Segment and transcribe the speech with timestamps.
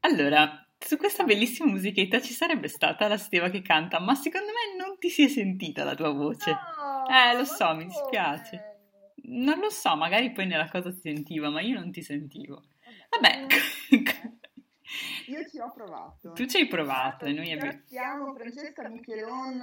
[0.00, 4.76] Allora, su questa bellissima musichetta ci sarebbe stata la Steva che canta, ma secondo me
[4.84, 6.50] non ti si è sentita la tua voce.
[6.50, 8.72] No, eh, lo so, mi dispiace.
[9.26, 12.64] Non lo so, magari poi nella cosa si sentiva, ma io non ti sentivo.
[13.08, 13.46] Vabbè,
[15.64, 16.32] ho provato.
[16.32, 17.70] tu ci hai provato e noi abbiamo...
[17.70, 19.60] Ringraziamo Francesca Michelon,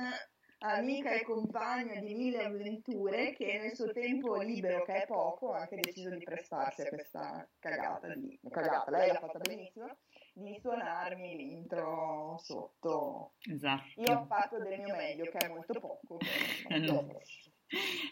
[0.59, 5.61] amica e compagna di mille avventure, che nel suo tempo libero, che è poco, ha
[5.61, 8.13] anche deciso di prestarsi a questa cagata.
[8.13, 8.91] Di, cagata.
[8.91, 9.97] Lei l'ha fatta benissimo,
[10.33, 13.33] di suonarmi l'intro sotto.
[13.39, 14.01] Esatto.
[14.01, 16.19] Io ho fatto del mio meglio, che è molto poco.
[16.67, 17.07] Eh, no.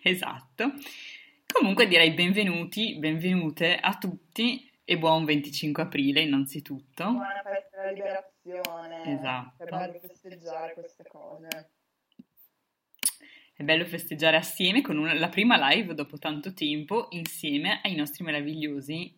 [0.04, 0.71] Esatto.
[1.52, 7.03] Comunque direi benvenuti, benvenute a tutti e buon 25 aprile innanzitutto.
[7.11, 9.20] Buona festa della liberazione.
[9.20, 9.63] Esatto.
[9.63, 11.70] È bello festeggiare queste cose.
[13.53, 18.23] È bello festeggiare assieme con una- la prima live dopo tanto tempo insieme ai nostri
[18.23, 19.15] meravigliosi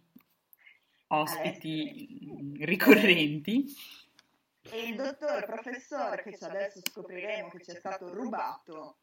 [1.07, 3.63] ospiti mm, ricorrenti.
[4.63, 8.97] E il dottor professore, che adesso scopriremo che ci è stato rubato,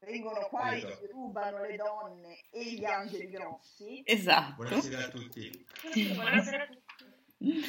[0.00, 1.06] vengono qua e Esatto.
[1.10, 4.02] rubano le donne e gli angeli grossi.
[4.04, 4.54] Esatto.
[4.56, 5.66] Buonasera a tutti.
[6.14, 7.64] Buonasera a tutti.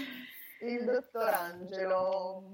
[0.62, 2.54] Il dottor Angelo.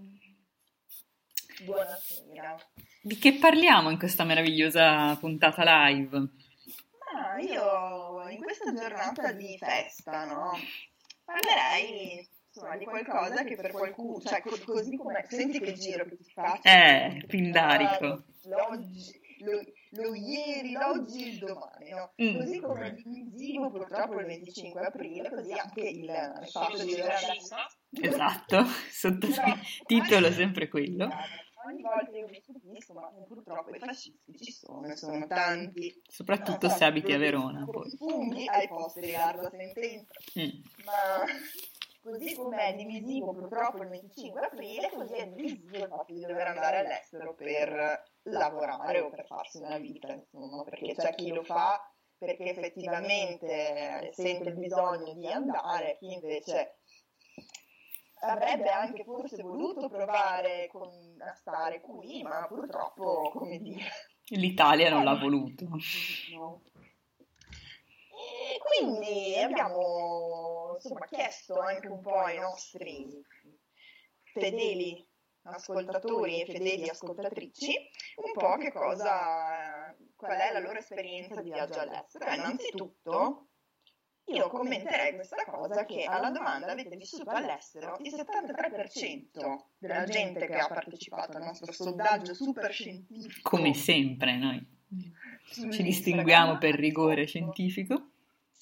[1.63, 2.57] Buonasera.
[3.02, 6.17] Di che parliamo in questa meravigliosa puntata live?
[7.13, 10.52] Ma io in questa giornata di festa, no?
[11.23, 16.17] Parlerei insomma di qualcosa che per qualcuno, cioè co- così come senti che giro che
[16.17, 16.67] ti faccio.
[16.67, 18.23] Eh, pindarico.
[18.45, 22.13] L'oggi, lo, lo ieri, l'oggi e il domani, no?
[22.22, 22.38] Mm.
[22.38, 27.13] Così come è divisivo purtroppo il 25 aprile, così anche il, il fatto di dover
[27.13, 27.39] andare
[28.02, 31.09] Esatto, sottotitolo sempre quello.
[31.66, 36.02] Ogni volta io mi stupisco, ma purtroppo i fascisti ci sono, sono tanti.
[36.05, 37.64] Soprattutto se abiti a Verona.
[37.64, 37.88] Poi.
[37.88, 40.11] i funghi ai posti di larga sentenza.
[40.37, 40.61] Mm.
[40.83, 41.23] Ma
[42.03, 46.47] così come è divisivo purtroppo il 25 aprile, così è divisivo il fatto di dover
[46.47, 51.80] andare all'estero per lavorare o per farsi una vita, insomma, perché c'è chi lo fa
[52.17, 56.77] perché effettivamente sente il bisogno di andare, chi invece
[58.21, 63.83] avrebbe anche forse voluto provare con- a stare qui, ma purtroppo, come dire,
[64.30, 65.67] L'Italia non l'ha voluto.
[66.33, 66.61] No.
[68.63, 73.21] Quindi abbiamo insomma, chiesto anche un po' ai nostri
[74.23, 75.05] fedeli
[75.43, 77.75] ascoltatori e fedeli ascoltatrici
[78.15, 82.25] un po' che cosa, qual è la loro esperienza di viaggio all'estero.
[82.25, 83.47] E innanzitutto
[84.27, 90.55] io commenterei questa cosa che alla domanda avete vissuto all'estero, il 73% della gente che
[90.55, 94.65] ha partecipato al nostro sondaggio super scientifico Come sempre noi
[95.71, 98.12] ci distinguiamo per rigore scientifico.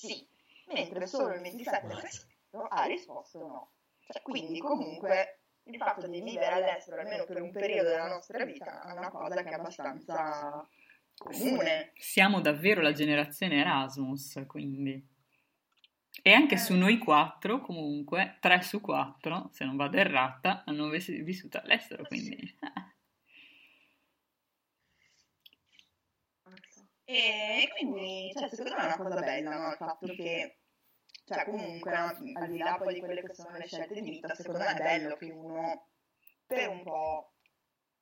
[0.02, 0.28] Sì,
[0.74, 3.72] mentre solo il 27% ha risposto no.
[4.08, 8.82] Cioè, quindi comunque il fatto di vivere all'estero, almeno per un periodo della nostra vita,
[8.82, 10.68] è una cosa che è abbastanza
[11.16, 11.92] comune.
[11.98, 15.08] Siamo davvero la generazione Erasmus, quindi.
[16.24, 21.22] E anche su noi quattro, comunque, tre su quattro, se non vado errata, hanno vis-
[21.22, 22.36] vissuto all'estero, quindi...
[22.60, 22.90] eh.
[27.14, 29.72] E quindi, cioè, secondo me è una cosa bella, no?
[29.72, 30.60] Il fatto che,
[31.26, 34.60] cioè, comunque, al di là poi di quelle che sono le scelte di vita, secondo
[34.60, 35.90] me è bello che uno,
[36.46, 37.34] per un po',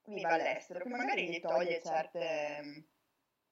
[0.06, 2.88] viva all'estero, che magari gli toglie certe...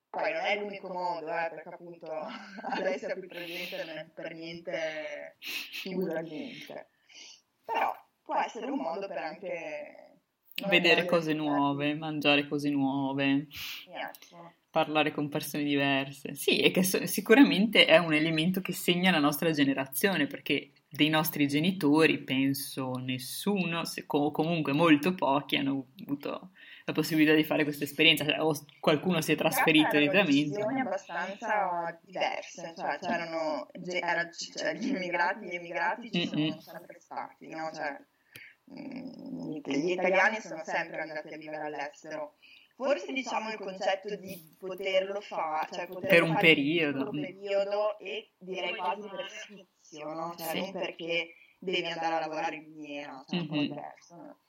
[0.10, 2.08] Poi non è l'unico modo, eh, perché appunto
[2.70, 5.38] all'essere più presente non è per niente
[5.82, 6.90] più la gente.
[7.66, 10.22] Però può essere un modo per anche...
[10.70, 13.48] Vedere cose nuove, mangiare cose nuove,
[13.88, 14.57] Ecco.
[14.70, 16.36] Parlare con persone diverse.
[16.36, 21.10] Sì, e che so- sicuramente è un elemento che segna la nostra generazione, perché dei
[21.10, 26.52] nostri genitori penso nessuno, se- o comunque molto pochi, hanno avuto
[26.86, 30.32] la possibilità di fare questa esperienza, cioè, o qualcuno si è trasferito direttamente.
[30.32, 37.50] visioni abbastanza diverse, cioè c'erano era- cioè, gli immigrati, gli emigrati ci sono sempre stati,
[37.50, 37.70] no?
[37.74, 37.98] Cioè,
[38.72, 42.36] mm, gli italiani sono sempre andati a vivere all'estero.
[42.78, 46.98] Forse diciamo il concetto di poterlo fare, cioè poterlo Per un fare periodo.
[47.00, 50.36] per un periodo e direi quasi per sfizio, no?
[50.38, 50.60] Cioè Sì.
[50.60, 54.16] non perché devi andare a lavorare in miniera, cioè è un po' diverso.
[54.16, 54.40] no?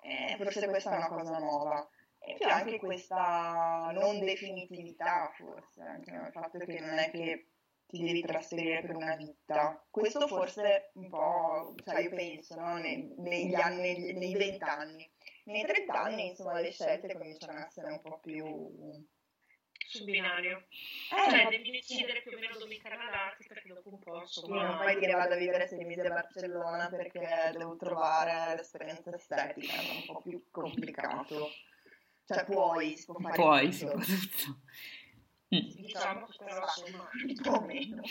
[0.00, 1.86] Eh, forse questa è una cosa nuova.
[2.20, 7.48] E più anche questa non definitività, forse, anche il fatto che non è che
[7.86, 9.82] ti devi trasferire per una vita.
[9.90, 15.10] Questo forse un po', cioè io penso, no, nei- negli anni, nei vent'anni.
[15.52, 19.06] Nei 30 anni, insomma, le scelte cominciano a essere un po' più
[19.88, 20.66] sul binario.
[21.10, 24.66] Eh, cioè, devi decidere più o meno dove incannalarti perché dopo un po', insomma...
[24.66, 29.72] non puoi dire vado a vivere sei mesi a Barcellona perché devo trovare l'esperienza estetica,
[29.72, 31.50] è un po' più complicato.
[32.26, 34.60] Cioè puoi, si può fare tutto, soprattutto.
[35.54, 35.80] Mm.
[35.80, 37.08] Diciamo che però, insomma...
[37.40, 38.02] più o meno.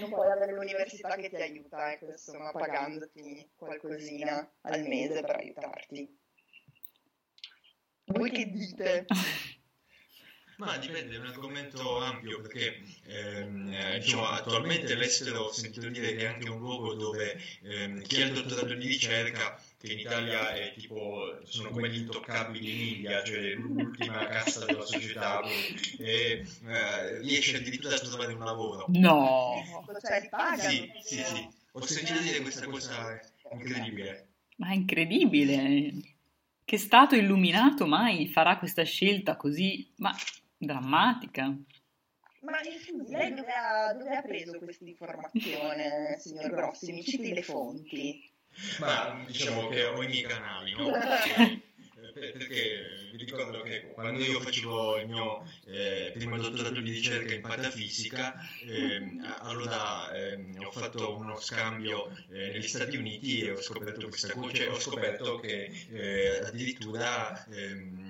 [0.00, 6.18] Non puoi avere l'università che ti aiuta, ecco, insomma, pagandoti qualcosina al mese per aiutarti.
[8.04, 9.06] Voi che dite?
[10.58, 16.16] Ma dipende, è un argomento ampio perché ehm, eh, diciamo, attualmente l'estero ho sentito dire
[16.16, 20.00] che è anche un luogo dove ehm, chi ha il dottorato di ricerca, che in
[20.00, 25.42] Italia è tipo, sono come gli intoccabili in India, cioè l'ultima casta della società,
[25.96, 28.86] e, eh, riesce addirittura a trovare un lavoro.
[28.88, 30.70] No, Cioè, pagano?
[30.70, 33.20] Sì, sì, sì, ho sentito dire questa cosa
[33.52, 34.28] incredibile.
[34.56, 35.92] ma è incredibile.
[36.64, 40.12] Che stato illuminato mai farà questa scelta così, ma
[40.58, 41.56] drammatica?
[42.40, 46.92] Ma scusi, lei dove ha, dove ha preso questa informazione, signor Grossi?
[46.92, 48.30] Mi citi le fonti.
[48.80, 50.90] Ma diciamo che ho i miei canali, no?
[50.90, 51.62] Perché,
[52.14, 57.34] eh, perché vi ricordo che quando io facevo il mio eh, primo dottorato di ricerca
[57.34, 58.34] in patafisica,
[58.66, 64.08] ehm, a- allora ehm, ho fatto uno scambio eh, negli Stati Uniti e ho scoperto
[64.08, 67.44] questa cosa, cioè ho scoperto che eh, addirittura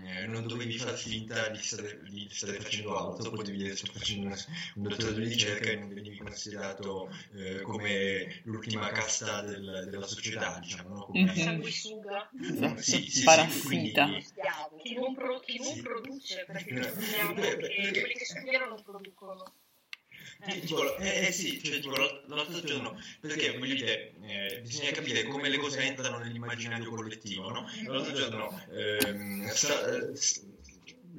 [0.08, 4.36] ehm, non dovevi far finta di stare, di stare facendo altro, potevi sto facendo una-
[4.76, 10.58] un dottorato di ricerca e non venivi considerato eh, come l'ultima casta del- della società,
[10.60, 11.04] diciamo, no?
[11.04, 13.66] Come- sanguisuga, Esatto, Sì, sì, sì, parassita.
[14.04, 14.76] quindi- Schiavo.
[14.82, 18.82] chi non, pro- chi non produce, perché Eh, eh, che perché- quelli che studiano non
[18.82, 19.52] producono.
[20.40, 24.92] Sì, tipo, eh, eh, sì, cioè, tipo, l'al- l'altro giorno, perché voglio dire, eh, bisogna
[24.92, 27.66] capire come le cose entrano nell'immaginario collettivo, no?
[27.86, 30.12] L'altro giorno ehm, eh,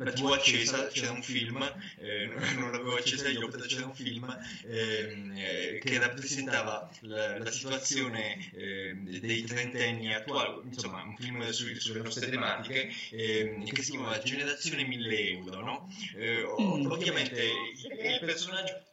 [0.01, 1.61] la TV accesa, c'era un film,
[1.97, 4.23] eh, non l'avevo accesa io, però c'era un film
[4.65, 11.75] ehm, eh, che rappresentava la, la situazione ehm, dei trentenni attuali, insomma un film su-
[11.75, 15.87] sulle nostre tematiche ehm, che si chiama Generazione 1000 euro, no?
[16.15, 16.85] Eh, Mm.
[16.91, 18.85] Ovviamente il, il personaggio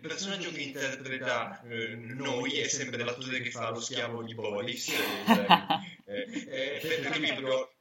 [0.00, 4.88] il personaggio che interpreta eh, noi è sempre l'attore che fa lo schiavo di Boris,
[6.06, 7.72] eh, eh, perché proprio,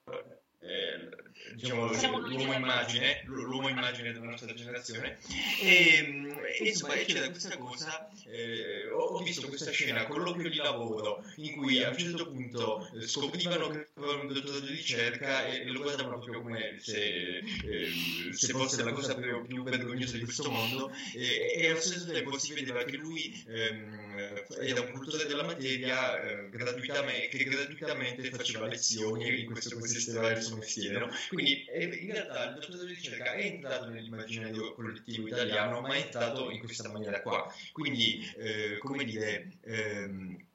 [1.55, 5.17] diciamo, l'uomo immagine, l'uomo immagine della nostra generazione.
[5.61, 11.55] E, e insomma, c'era questa cosa, eh, ho visto questa scena, colloquio di lavoro, in
[11.55, 15.65] cui a un certo punto eh, scoprivano che avevano un dottorato di ricerca e, e
[15.71, 17.91] lo guardavano proprio come se, eh,
[18.31, 20.91] se fosse la cosa più, più vergognosa di questo mondo.
[21.13, 26.21] E, e allo stesso tempo si vedeva che lui ehm, era un cultore della materia
[26.21, 30.99] eh, gratuitamente, che gratuitamente faceva lezioni in questo consisteva il suo mestiere.
[30.99, 31.09] no?
[31.29, 35.99] Quindi eh, in realtà il dottorato di ricerca è entrato nell'immaginario collettivo italiano, ma è
[35.99, 37.53] entrato in questa maniera qua.
[37.71, 40.45] Quindi, eh, come dire, ehm,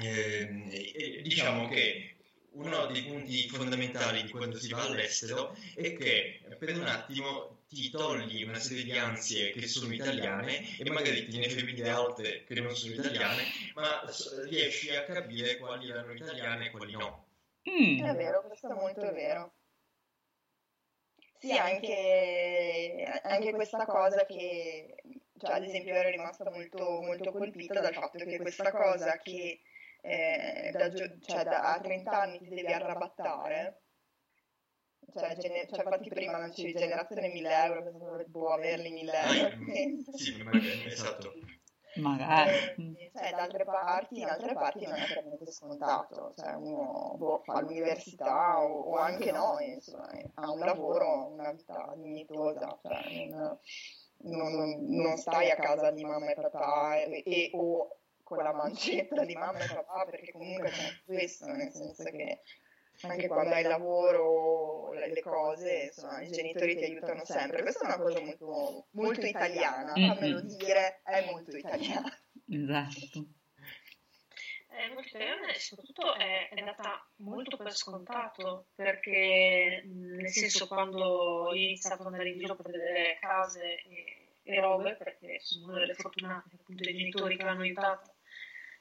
[0.00, 2.17] eh, diciamo che
[2.52, 7.90] uno dei punti fondamentali di quando si va all'estero è che per un attimo ti
[7.90, 12.44] togli una serie di ansie che sono italiane e magari te ne fai vedere altre
[12.44, 13.42] che non sono italiane,
[13.74, 14.02] ma
[14.48, 17.26] riesci a capire quali erano italiane e quali no.
[17.68, 18.04] Mm.
[18.04, 19.52] È vero, questo è molto vero.
[21.38, 24.96] Sì, anche, anche questa cosa che,
[25.38, 29.60] cioè, ad esempio, ero rimasta molto, molto colpita dal fatto che questa cosa che
[30.00, 33.82] eh, da, gio- cioè, da, a 30 anni ti devi arrabattare,
[35.14, 39.56] cioè, gene- cioè infatti prima non c'è generazione 1000 euro, pensavo boh, averli 1000 euro.
[40.16, 41.32] Sì, magari, esatto.
[41.96, 42.52] Magari.
[42.80, 42.94] Mm.
[42.96, 47.14] Eh, cioè, da altre parti, in altre parti non è per niente scontato, cioè uno
[47.16, 52.78] boh, fa l'università o, o anche no, insomma, eh, ha un lavoro, una vita dignitosa,
[52.82, 53.58] cioè non,
[54.18, 57.96] non- non- non stai a casa di mamma e papà e, e- o
[58.28, 62.42] con la mancetta di mamma e papà, perché comunque c'è questo, nel senso che
[63.00, 67.62] anche quando hai il lavoro, le le cose, insomma, i genitori ti aiutano sempre.
[67.62, 72.12] Questa è una cosa molto, molto italiana, fammelo dire, è molto italiana.
[72.50, 73.26] Esatto.
[74.66, 80.66] È molto italiana e soprattutto è, è data molto per scontato perché mh, nel senso
[80.66, 85.72] quando ho iniziato ad andare in giro per vedere case e, e robe perché sono
[85.72, 88.17] una delle fortunate appunto i genitori che mi hanno aiutato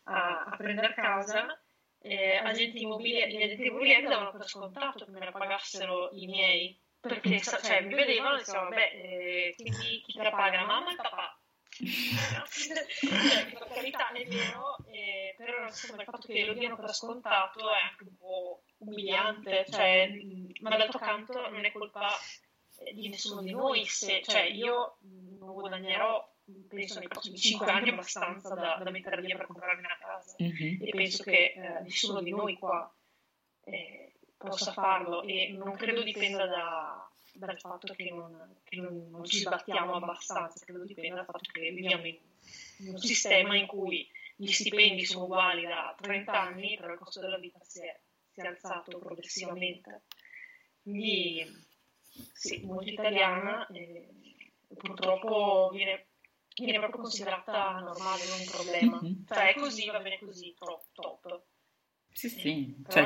[0.07, 1.59] a, a prendere casa
[1.99, 6.79] eh, agenti immobiliari, gli agenti immobiliari davano per scontato che me la pagassero i miei.
[6.99, 10.65] perché sa- cioè, mi vedevano e dicevano vabbè eh, quindi chi te la paga?
[10.65, 11.39] mamma e papà
[11.77, 12.85] cioè,
[13.53, 17.79] per carità è vero, eh, però insomma, il fatto che lo diano per scontato è
[17.89, 20.09] anche un po' umiliante, cioè,
[20.61, 22.09] ma d'altro canto non è colpa
[22.79, 24.97] eh, di nessuno di noi se, cioè io
[25.39, 26.35] non guadagnerò
[26.67, 30.81] penso nei prossimi 5 anni abbastanza da, da mettere via per comprarmi una casa mm-hmm.
[30.81, 32.93] e penso che eh, nessuno di noi qua
[33.65, 39.25] eh, possa farlo e non credo dipenda da, dal fatto che, non, che non, non,
[39.25, 42.17] ci sbattiamo abbastanza, credo dipenda dal fatto che viviamo in,
[42.77, 47.19] in un sistema in cui gli stipendi sono uguali da 30 anni, però il costo
[47.19, 47.99] della vita si è,
[48.29, 50.03] si è alzato progressivamente.
[50.83, 51.43] Quindi
[52.33, 54.07] sì, molto italiana e
[54.75, 56.06] purtroppo viene,
[56.63, 58.99] viene, proprio considerata normale, non un problema.
[59.01, 59.13] Mm-hmm.
[59.27, 60.83] Cioè è così, va bene così, top.
[60.93, 61.41] top.
[62.17, 63.05] Sì, sì, cioè,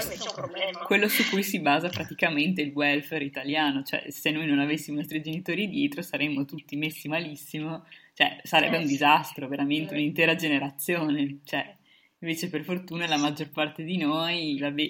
[0.85, 4.99] quello su cui si basa praticamente il welfare italiano, cioè se noi non avessimo i
[5.01, 11.75] nostri genitori dietro saremmo tutti messi malissimo, cioè sarebbe un disastro, veramente un'intera generazione, cioè
[12.21, 14.89] invece per fortuna la maggior parte di noi vabbè,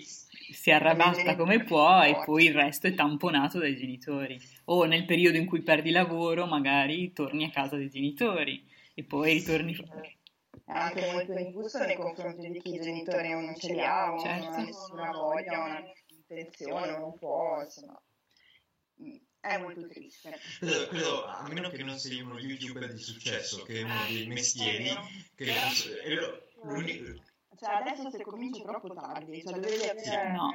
[0.51, 5.37] si arrabatta come può e poi il resto è tamponato dai genitori, o nel periodo
[5.37, 9.75] in cui perdi lavoro magari torni a casa dei genitori e poi ritorni
[10.65, 14.45] anche molto ingiusto nei confronti di chi i genitori non ce li ha, o certo.
[14.45, 18.01] non ha nessuna voglia, non ha intenzione, non può, insomma.
[19.01, 20.37] Mm, è molto triste.
[20.59, 24.27] Credo, credo, a meno che non sei uno youtuber di successo, che è uno dei
[24.27, 24.89] mestieri,
[25.35, 25.55] che è
[26.63, 27.29] l'unico
[27.61, 30.51] cioè adesso se cominci troppo tardi, cioè dovevi avere no.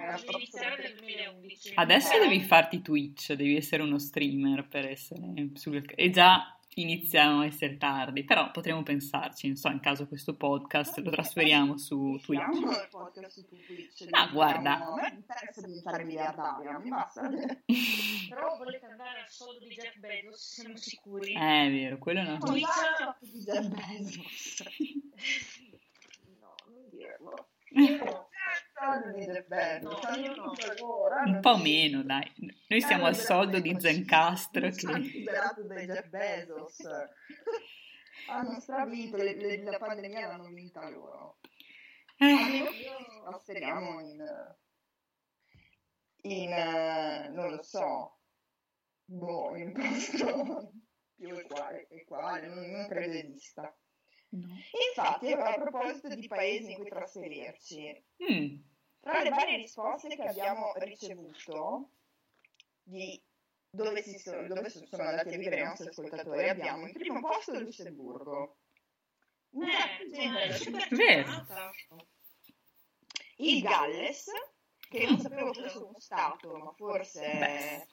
[1.76, 5.84] Adesso devi farti Twitch, devi essere uno streamer per essere sul...
[5.94, 10.98] e già iniziano a essere tardi, però potremmo pensarci, non so, in caso questo podcast
[10.98, 12.42] lo trasferiamo su Twitch.
[12.42, 14.08] il podcast su Twitch.
[14.10, 17.22] Ma guarda, a me interessa diventare miliardaria, mi basta.
[18.28, 21.34] però volete andare al soldo di Jeff Bezos, siamo sicuri?
[21.34, 22.52] Eh, è vero, quello è una cosa.
[22.52, 24.64] Twitch di Jeff Bezos.
[31.24, 32.32] Un po' meno, dai.
[32.68, 34.98] Noi siamo al soldo di Zencastro che...
[34.98, 36.78] liberato dai Jeff Bezos.
[38.28, 41.38] Hanno stravinto, le, le, la pandemia l'hanno vinta loro.
[42.18, 42.64] Eh.
[43.24, 44.24] Ma speriamo in...
[46.22, 47.32] in...
[47.32, 48.20] non lo so.
[49.04, 50.72] Boh, in posto
[51.14, 53.76] più equale, equale non, non credo esista.
[54.36, 54.54] No.
[54.88, 58.56] Infatti, a proposito di paesi in cui trasferirci, mm.
[59.00, 61.90] tra le varie risposte che abbiamo ricevuto
[62.82, 63.18] di
[63.70, 67.52] dove, si sono, dove sono andati a vivere i nostri ascoltatori, abbiamo in primo posto
[67.54, 68.58] il Lussemburgo.
[69.52, 70.04] Eh,
[73.38, 74.26] il Galles,
[74.88, 77.20] che non sapevo fosse uno stato, ma forse...
[77.20, 77.86] Beh,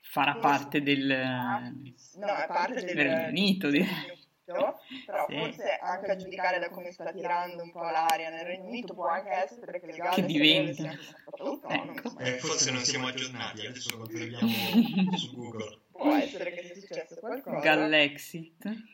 [0.00, 1.06] farà forse parte del...
[1.06, 2.96] No, è parte del...
[2.96, 5.38] Regno Unito, direi però sì.
[5.38, 9.06] forse anche a giudicare da come sta tirando un po' l'aria nel Regno Unito può
[9.06, 12.18] anche essere che le gare diventa ecco.
[12.18, 15.80] eh, forse non siamo aggiornati adesso controlliamo su Google.
[15.92, 17.60] Può essere che sia successo qualcosa.
[17.60, 18.92] Gallexit.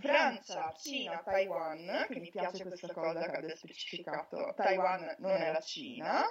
[0.00, 5.60] Francia, Cina, Taiwan, che mi piace questa cosa che abbia specificato, Taiwan non è la
[5.60, 6.24] Cina,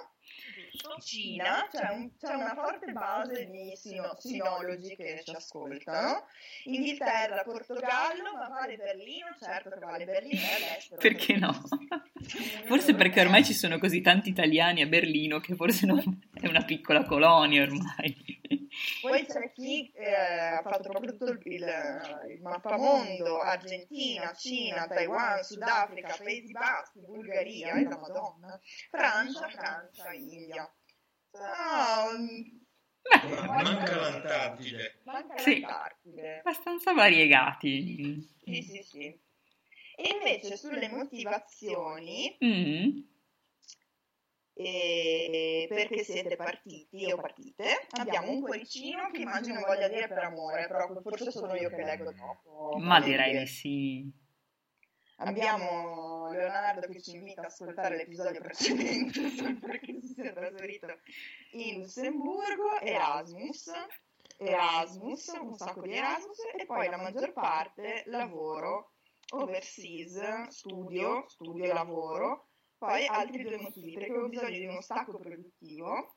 [1.00, 6.26] Cina, c'è, un, c'è, una forte base di sino, sinologi che ci ascoltano,
[6.64, 11.00] Inghilterra, Portogallo, ma vale Berlino, certo che vale Berlino all'estero.
[11.00, 11.52] Perché no?
[12.66, 16.64] forse perché ormai ci sono così tanti italiani a Berlino che forse non è una
[16.64, 18.32] piccola colonia ormai.
[19.00, 25.42] Poi c'è chi eh, ha fatto proprio tutto il, il, il mappamondo, Argentina, Cina, Taiwan,
[25.42, 28.60] Sudafrica, Paesi Bassi, Bulgaria, e la Madonna,
[28.90, 30.70] Francia, Francia, India.
[31.30, 32.18] Oh,
[33.04, 35.00] Beh, manca l'Antartide.
[35.04, 36.38] Manca sì, l'Antartide.
[36.38, 38.26] Abbastanza variegati.
[38.44, 39.22] Sì, sì, sì.
[39.96, 43.12] E invece sulle motivazioni, mm
[44.56, 47.86] e perché siete partiti o partite.
[47.98, 52.12] Abbiamo un cuoricino che immagino voglia dire per amore, però forse sono io che leggo
[52.12, 52.76] dopo.
[52.78, 54.22] Ma direi di sì.
[55.18, 59.20] Abbiamo Leonardo che ci invita ad ascoltare l'episodio precedente
[59.60, 60.86] perché si è trasferito
[61.52, 63.70] in Lussemburgo, Erasmus,
[64.38, 68.94] Erasmus, un sacco di Erasmus e poi la maggior parte lavoro,
[69.30, 72.48] overseas, studio, studio e lavoro
[72.84, 76.16] poi altri due motivi, perché ho bisogno di uno stacco produttivo,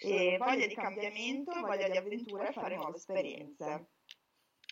[0.00, 3.90] e voglia di cambiamento, voglia di avventura e fare nuove esperienze.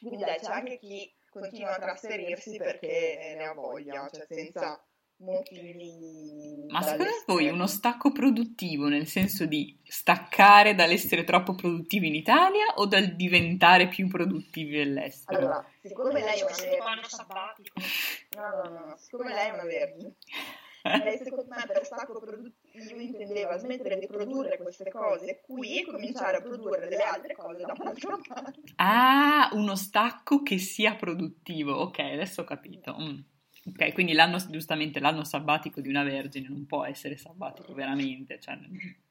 [0.01, 4.85] Quindi dai, c'è anche chi continua a trasferirsi perché ne ha voglia, cioè senza
[5.19, 6.67] motivi.
[6.69, 12.75] Ma secondo voi uno stacco produttivo nel senso di staccare dall'essere troppo produttivi in Italia
[12.77, 15.39] o dal diventare più produttivi all'estero?
[15.39, 17.73] Allora, siccome lei è una vergine.
[18.35, 20.17] No, no, no, siccome lei è una vergine
[20.87, 26.37] Eh, secondo me per stacco produttivo intendeva smettere di produrre queste cose qui e cominciare
[26.37, 28.61] a produrre delle altre cose da un'altra parte.
[28.77, 31.73] Ah, uno stacco che sia produttivo.
[31.73, 32.95] Ok, adesso ho capito.
[33.01, 33.19] Mm.
[33.67, 38.39] Ok, quindi l'anno, giustamente l'anno sabbatico di una vergine non può essere sabbatico veramente.
[38.39, 38.59] Cioè...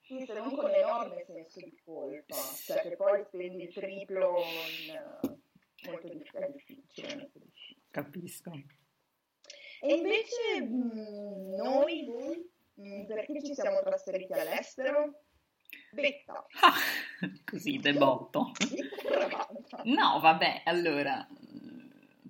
[0.01, 5.39] Sì, se non con enorme senso di colpa, cioè che poi spendi il triplo in...
[5.81, 7.71] difficile, molto difficile.
[7.89, 8.51] Capisco.
[9.85, 15.25] E invece mh, noi, voi, mh, perché ci siamo trasferiti all'estero?
[15.91, 16.45] Betta.
[16.61, 16.73] Ah,
[17.43, 18.53] così, debotto.
[19.83, 21.27] no, vabbè, allora,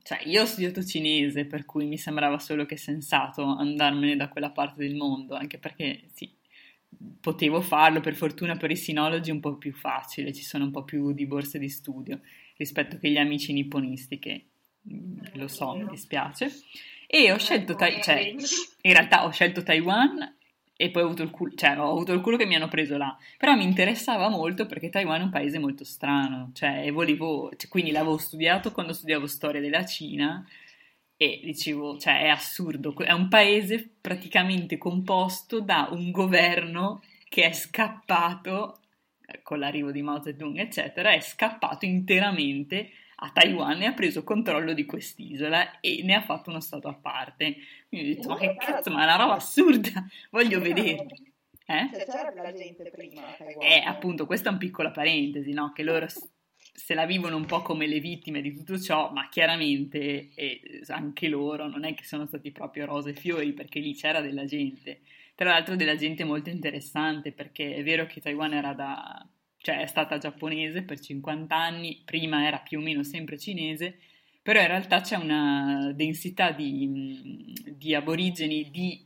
[0.01, 4.49] cioè io ho studiato cinese, per cui mi sembrava solo che sensato andarmene da quella
[4.49, 6.35] parte del mondo, anche perché sì,
[7.21, 10.71] potevo farlo, per fortuna per i sinologi è un po' più facile, ci sono un
[10.71, 12.19] po' più di borse di studio
[12.57, 14.47] rispetto che gli amici nipponisti che
[14.91, 16.51] mm, lo so, mi dispiace.
[17.15, 18.33] E ho scelto, ta- cioè,
[18.81, 20.35] in realtà ho scelto Taiwan
[20.75, 22.97] e poi ho avuto il culo, cioè ho avuto il culo che mi hanno preso
[22.97, 27.69] là, però mi interessava molto perché Taiwan è un paese molto strano, cioè volevo, cioè,
[27.69, 30.43] quindi l'avevo studiato quando studiavo storia della Cina
[31.15, 37.53] e dicevo, cioè è assurdo, è un paese praticamente composto da un governo che è
[37.53, 38.79] scappato
[39.43, 42.89] con l'arrivo di Mao Zedong, eccetera, è scappato interamente
[43.23, 46.93] a Taiwan e ha preso controllo di quest'isola e ne ha fatto uno stato a
[46.93, 47.55] parte.
[47.87, 51.07] Quindi ho detto, ma che cazzo, ma è una roba assurda, voglio vedere.
[51.65, 51.89] Eh?
[52.05, 53.65] C'era della gente prima a Taiwan.
[53.65, 55.71] Eh, appunto, questa è una piccola parentesi, no?
[55.71, 56.05] Che loro
[56.57, 61.29] se la vivono un po' come le vittime di tutto ciò, ma chiaramente eh, anche
[61.29, 64.99] loro non è che sono stati proprio rose e fiori, perché lì c'era della gente.
[65.33, 69.25] Tra l'altro della gente molto interessante, perché è vero che Taiwan era da
[69.63, 73.97] cioè è stata giapponese per 50 anni, prima era più o meno sempre cinese,
[74.41, 79.05] però in realtà c'è una densità di, di aborigeni di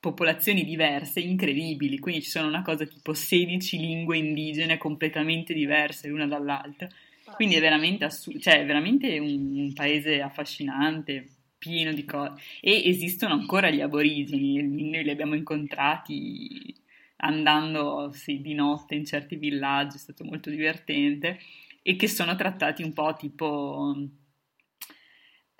[0.00, 6.26] popolazioni diverse incredibili, quindi ci sono una cosa tipo 16 lingue indigene completamente diverse l'una
[6.26, 6.88] dall'altra.
[7.34, 11.26] Quindi è veramente, assu- cioè, è veramente un, un, paese affascinante,
[11.58, 12.40] pieno di cose.
[12.62, 16.74] E esistono ancora gli aborigeni, noi li abbiamo incontrati
[17.18, 21.38] andando sì, di notte in certi villaggi, è stato molto divertente,
[21.82, 23.94] e che sono trattati un po' tipo...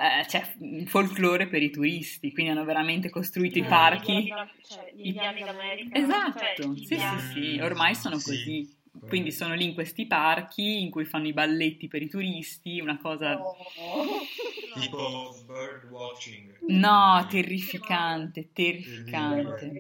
[0.00, 0.54] Eh, cioè,
[0.86, 4.32] folklore per i turisti, quindi hanno veramente costruito i eh, parchi.
[4.62, 5.98] Cioè, gli indiani d'America.
[5.98, 8.77] Esatto, cioè, sì, sì, sì, ormai sono così.
[9.06, 12.98] Quindi sono lì in questi parchi in cui fanno i balletti per i turisti, una
[12.98, 13.40] cosa...
[13.40, 13.56] Oh.
[14.80, 16.56] tipo bird watching.
[16.68, 19.70] No, terrificante, terrificante.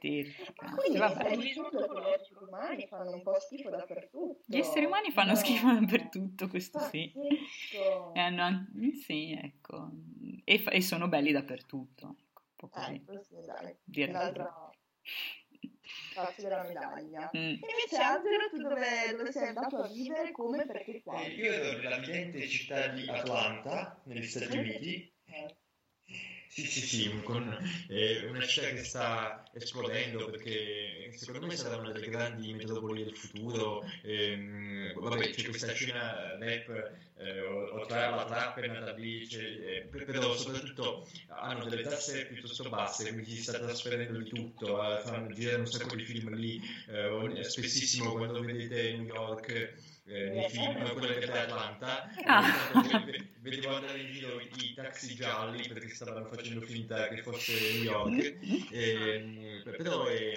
[0.00, 0.34] Terrificante.
[0.74, 1.36] Quindi vabbè.
[1.36, 4.42] gli esseri umani fanno un po' schifo dappertutto.
[4.46, 5.36] Gli esseri umani fanno no.
[5.36, 7.12] schifo dappertutto, questo sì.
[8.12, 8.66] E hanno,
[9.04, 9.90] sì, ecco.
[10.44, 12.16] E, e, sono belli dappertutto.
[12.18, 12.94] Ecco, un po' così.
[12.94, 13.76] Eh, sì, dai.
[13.84, 14.32] Direi
[16.12, 17.30] faccio della medaglia.
[17.36, 17.40] Mm.
[17.40, 21.20] Invece Angelo, tu dove, dove, sei andato a vivere, come, perché qua?
[21.20, 25.12] Eh, io ero nella ridente città di Atlanta, negli Stati Uniti.
[25.26, 25.56] Eh.
[26.56, 27.54] Sì, sì, sì, con
[27.88, 33.14] eh, una città che sta esplodendo perché secondo me sarà una delle grandi metropoli del
[33.14, 33.84] futuro.
[34.02, 39.86] Ehm, vabbè, c'è questa scena rap, eh, o, tra la trap è nata lì, eh,
[40.06, 45.30] però soprattutto hanno delle tasse piuttosto basse, quindi si sta trasferendo di tutto, eh, fanno,
[45.34, 49.74] girano un sacco di film lì, eh, spessissimo quando vedete New York
[50.06, 52.42] eh, nei film, quello che è Atlanta, ah.
[53.40, 58.36] vedevo andare in giro i taxi gialli perché stavano facendo finta che fosse New York,
[58.70, 60.32] eh, però è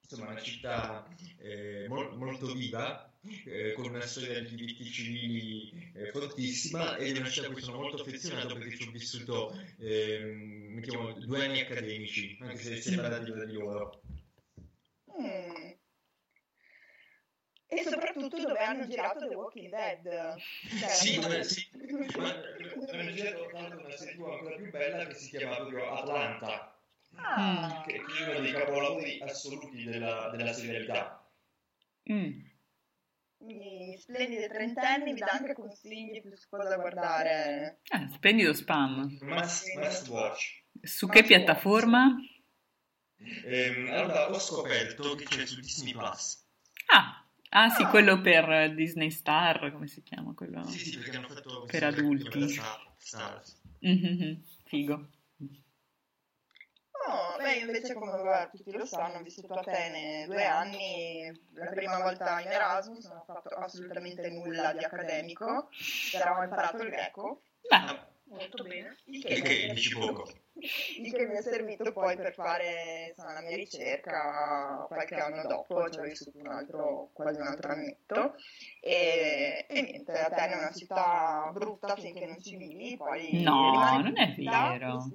[0.00, 1.06] insomma una città
[1.38, 3.04] eh, mo- molto viva.
[3.44, 7.60] Eh, con una storia di diritti civili eh, fortissima ed è una città a cui
[7.60, 13.18] sono molto affezionato perché ci ho vissuto ehm, mettiamo, due anni accademici anche se da
[13.18, 14.00] di loro.
[15.20, 15.57] Mm
[17.70, 20.36] e soprattutto dove hanno girato The Walking Dead.
[20.80, 21.68] Cioè, sì, dove, sì.
[22.16, 26.80] Ma, hanno girato una serie ancora più bella che si chiama proprio Atlanta.
[27.14, 27.84] Ah.
[27.86, 31.30] Che, è uno dei capolavori assoluti della, della serialità.
[32.10, 32.40] Mm.
[33.98, 37.80] Splendide trentenni vi dà anche consigli su cosa guardare.
[37.88, 39.18] Ah, splendido spam.
[39.20, 40.64] Must, must watch.
[40.82, 42.16] Su must che piattaforma?
[43.44, 46.46] Ehm, allora, ho scoperto che c'è su Disney Plus.
[47.50, 50.64] Ah, Ah sì, quello per Disney Star, come si chiama quello?
[50.66, 52.48] Sì, sì, perché hanno fatto per adulti.
[52.96, 53.42] Star.
[53.86, 54.34] Mm-hmm,
[54.64, 55.08] figo.
[57.06, 61.66] No, beh, invece come guarda, tutti lo sanno, ho vissuto a Atene due anni, la
[61.66, 65.68] prima volta in Erasmus, non ho fatto assolutamente nulla di accademico,
[66.12, 67.42] però ho imparato il greco.
[67.68, 68.96] Beh, molto bene.
[69.04, 70.28] Il E che dici poco.
[70.60, 75.88] Il che mi è servito poi per fare insomma, la mia ricerca qualche anno dopo,
[75.90, 78.34] ci ho vissuto un altro, quasi un altro annetto
[78.80, 84.02] e, e niente, Atene è una città brutta finché non ci vivi, poi No, rimane
[84.02, 85.10] non è vero.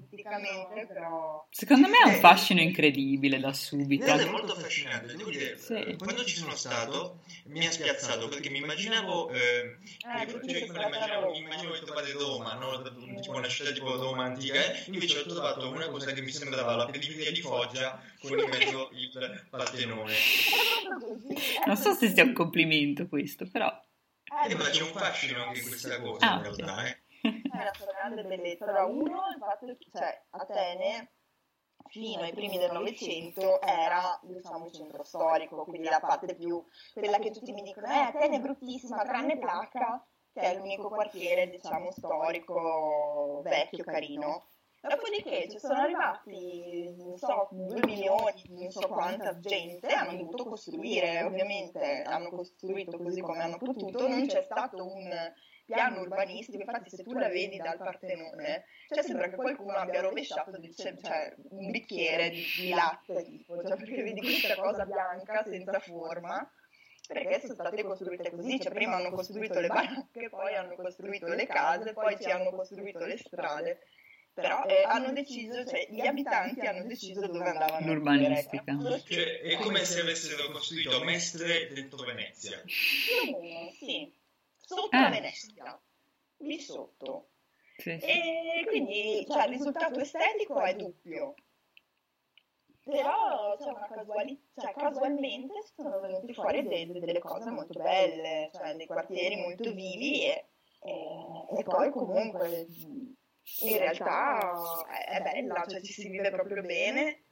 [0.88, 4.06] però Secondo me ha un fascino incredibile da subito.
[4.06, 5.96] è molto affascinante, devo dire, Sì.
[5.98, 11.40] quando ci sono stato mi ha spiazzato perché mi immaginavo, eh, Eh, cioè, immaginavo, mi
[11.40, 12.82] immaginavo il trovare Roma, no?
[13.22, 14.84] tipo una città tipo Roma antica, eh?
[14.88, 18.90] invece ho trovato una cosa che mi sembrava la periferia di Foggia con in mezzo
[18.94, 20.14] il Partenone.
[21.66, 23.70] Non so se sia un complimento questo, però...
[24.48, 27.04] Eh, ma c'è un fascino anche in questa cosa Ah, in realtà, eh.
[27.22, 28.66] è la sua grande bellezza.
[28.66, 31.12] Allora, uno, il fatto che cioè, Atene
[31.88, 37.20] fino ai primi del Novecento era, diciamo, il centro storico, quindi la parte più, quella
[37.20, 41.92] che tutti mi dicono, eh, Atene è bruttissima, tranne Placa, che è l'unico quartiere, diciamo,
[41.92, 44.48] storico, vecchio, carino.
[44.86, 51.24] Dopodiché ci sono arrivati, non so, due milioni, non so quanta gente, hanno dovuto costruire,
[51.24, 55.34] ovviamente hanno costruito così come hanno potuto, non c'è stato un
[55.66, 60.52] piano urbanistico, infatti se tu la vedi dal Partenone, cioè sembra che qualcuno abbia rovesciato
[60.52, 65.44] del- cioè, cioè, un bicchiere di, di latte, tipo, cioè, perché vedi questa cosa bianca
[65.46, 66.46] senza forma,
[67.08, 71.46] perché sono state costruite così, cioè prima hanno costruito le baracche, poi hanno costruito le
[71.48, 73.80] case, poi ci hanno costruito le strade,
[74.34, 77.86] però eh, hanno deciso, cioè gli abitanti hanno deciso dove andavano.
[77.86, 78.76] L'urbanistica.
[79.06, 82.62] Cioè, è come se avessero costruito Mestre dentro Venezia.
[83.26, 84.12] Meno, sì,
[84.58, 85.00] sotto Eh.
[85.02, 85.82] la Venezia,
[86.38, 87.30] lì sotto.
[87.78, 88.06] Sì, sì.
[88.06, 91.34] E quindi cioè, il risultato estetico è dubbio.
[92.84, 98.50] Però c'è una casuali- cioè, casualmente sono venute fuori de- de- delle cose molto belle,
[98.54, 100.46] cioè dei quartieri molto vivi e,
[100.82, 102.68] e- e poi comunque
[103.62, 107.24] in realtà è, è bella, cioè ci si vive proprio bene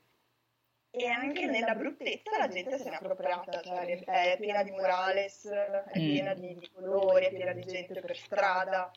[0.93, 6.00] e anche nella bruttezza la gente se n'è appropriata, cioè è piena di murales, è
[6.00, 6.06] Mm.
[6.06, 8.91] piena di, di colori, è piena di gente per strada.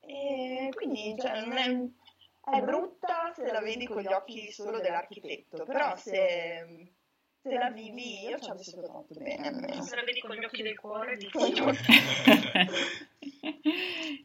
[0.00, 5.64] E quindi cioè, non è, è brutta se la vedi con gli occhi solo dell'architetto,
[5.64, 6.92] però se,
[7.40, 9.82] se la vivi io ci ho vissuto molto bene almeno.
[9.82, 11.52] Se la vedi con gli occhi del cuore, gli occhi.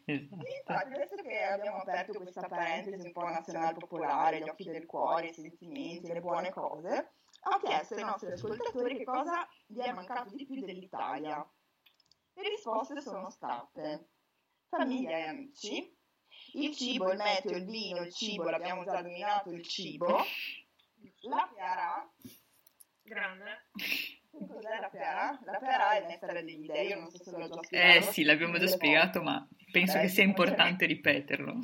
[0.04, 0.44] esatto.
[0.44, 5.28] Infatti, adesso che abbiamo aperto questa parentesi un po' nazionale popolare, gli occhi del cuore,
[5.28, 10.34] i sentimenti, le buone cose, ho chiesto ai nostri ascoltatori che cosa gli è mancato
[10.34, 11.46] di più dell'Italia.
[12.36, 14.08] Le risposte sono state
[14.68, 15.96] famiglia e amici,
[16.54, 20.18] il cibo, il meteo, il vino, il cibo, l'abbiamo già dominato, il cibo,
[21.20, 22.12] la peara,
[23.04, 23.66] grande.
[24.30, 25.38] cos'è la peara?
[25.44, 28.12] La peara è il nettare degli dei, io non so se l'ho già Eh spiegato.
[28.12, 31.54] sì, l'abbiamo già spiegato, ma penso che sia importante ripeterlo.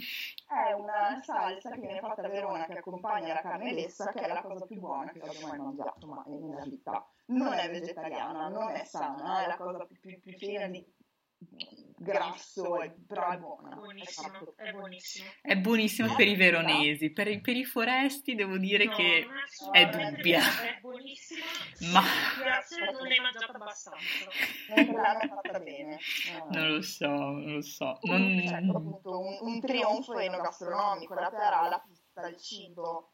[0.49, 4.29] È una salsa che viene fatta a Verona che accompagna la carne lessa, che è
[4.29, 7.09] la cosa più buona che abbia mai mangiato mai nella vita.
[7.27, 10.85] Non è vegetariana, non è sana, è la cosa più, più, più piena di
[11.97, 13.75] grasso, e- però è buona.
[13.75, 15.31] Buonissimo, È è buonissimo.
[15.43, 19.75] È buonissimo per i veronesi, per i, per i foresti devo dire No, che non
[19.75, 20.41] è dubbia.
[20.41, 21.45] È buonissima.
[21.93, 22.03] Ma-
[22.43, 23.99] piace, non hai mangiato abbastanza.
[24.75, 25.99] Non te l'hanno fatta bene.
[26.33, 26.47] No.
[26.59, 27.99] non lo so, non lo so.
[28.01, 28.77] Comunque c'è Non...
[28.77, 33.13] appunto un, un trionfo enogastronomico, la pera, la pizza, il cibo,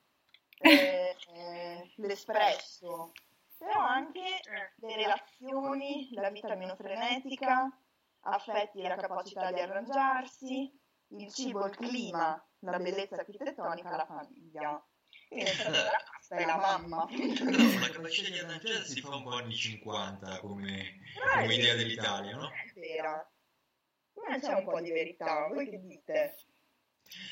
[0.58, 3.12] eh, eh, l'espresso,
[3.58, 7.68] però anche Eh, le relazioni, la vita meno frenetica,
[8.34, 10.72] affetti e la capacità di arrangiarsi,
[11.08, 14.84] il cibo, il clima, la bellezza architettonica, la famiglia.
[15.28, 17.06] Quindi nel senso, la pasta è la mamma.
[17.06, 17.16] Però
[17.80, 21.00] la capacità di arrangiarsi fa un po' anni 50 come,
[21.34, 22.48] come idea dell'Italia, no?
[22.48, 23.30] È vera.
[24.14, 26.34] Ma c'è un po' di verità, voi che dite?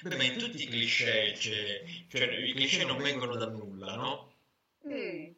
[0.02, 4.32] Beh, ma in tutti i cliché, c'è- cioè i cliché non vengono da nulla, no?
[4.86, 5.32] Mm.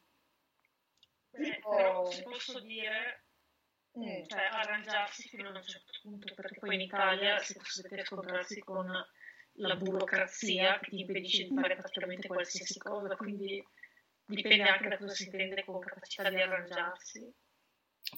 [1.31, 3.26] beh, però se posso dire,
[3.99, 4.25] Mm.
[4.27, 8.91] cioè arrangiarsi fino a un certo punto, perché poi in Italia si deve scontrarsi con
[9.59, 13.63] la burocrazia che ti impedisce di fare praticamente qualsiasi cosa, quindi
[14.27, 17.35] dipende anche da cosa si intende con capacità di arrangiarsi.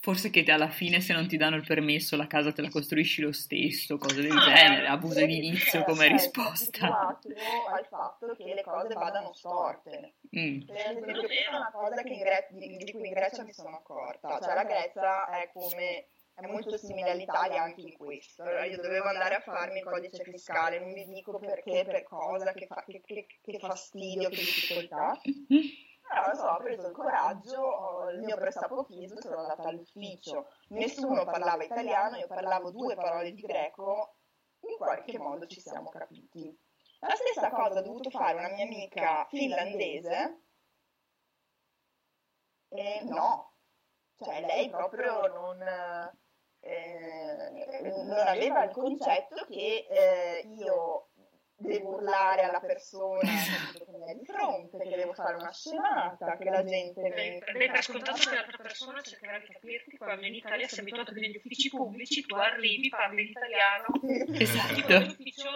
[0.01, 3.23] Forse che alla fine se non ti danno il permesso la casa te la costruisci
[3.23, 7.09] lo stesso, cose del genere, abuso edilizio come Cioè, risposta.
[7.09, 10.15] abituato al fatto che le cose vadano storte.
[10.39, 10.61] Mm.
[10.67, 13.53] Per esempio, questa è una cosa che in Gre- di, di cui in Grecia mi
[13.53, 14.39] sono accorta.
[14.41, 18.43] Cioè, la Grecia è come è molto simile all'Italia anche in questo.
[18.43, 22.53] Allora, io dovevo andare a farmi il codice fiscale, non vi dico perché, per cosa,
[22.53, 25.19] che, fa- che- che- che fastidio, che difficoltà.
[26.09, 30.47] Però non so, ho preso il coraggio, ho- il mio pressapochino, sono andata all'ufficio.
[30.69, 34.15] Nessuno parlava italiano, io parlavo due parole di greco.
[34.63, 36.57] in qualche modo ci siamo capiti.
[37.01, 40.43] La stessa cosa ha dovuto fare una mia amica finlandese.
[42.71, 43.57] e no,
[44.17, 45.63] cioè lei proprio non,
[46.61, 51.08] eh, non aveva il concetto che eh, io
[51.59, 56.65] devo urlare alla persona che è di fronte, che devo fare una scenata, che la
[56.65, 57.01] gente.
[57.01, 61.21] Dai per scontato che l'altra persona cercherà di capirti quando in Italia sei abituato che
[61.21, 63.87] negli uffici pubblici tu arrivi, parli in italiano,
[64.39, 64.87] Esatto.
[64.87, 65.51] e l'ufficio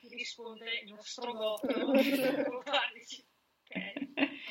[0.00, 1.66] ti risponde in uno strogotto,
[2.62, 3.02] parli,
[3.64, 3.94] ok,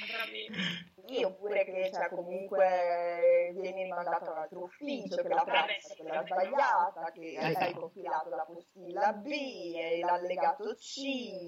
[0.01, 0.90] andrà bene.
[1.12, 7.12] Sì, oppure che cioè, comunque vieni mandato all'altro ufficio, che la pressa che l'ha sbagliata,
[7.12, 11.00] che hai compilato la postilla B, e l'allegato C,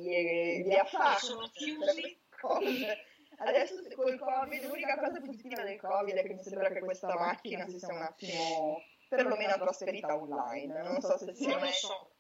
[0.06, 1.16] e via fa.
[1.16, 2.20] Sono chiusi.
[3.38, 7.68] Adesso col Covid, l'unica cosa positiva del Covid è che mi sembra che questa macchina
[7.68, 10.82] si sia un attimo perlomeno trasferita online.
[10.84, 12.12] Non so se sia Non lo so.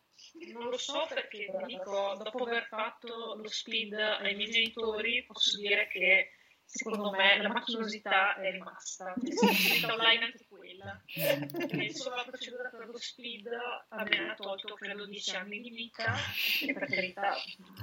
[0.53, 5.87] Non lo so perché dico, dopo aver fatto lo speed ai miei genitori, posso dire
[5.87, 6.29] che
[6.65, 11.01] secondo me la macchinosità è rimasta, stata online anche quella.
[11.05, 13.47] E solo la procedura per lo speed
[13.89, 16.15] a me ha tolto credo 10 anni di vita,
[16.61, 17.35] e per carità,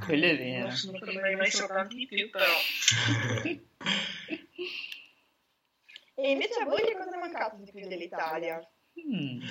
[0.04, 0.66] Quello è vero.
[0.66, 0.98] non sono
[1.36, 2.52] mai soltanto di più, però
[6.20, 8.60] E invece a voi che cosa è mancato di più dell'Italia?
[9.00, 9.42] Mm.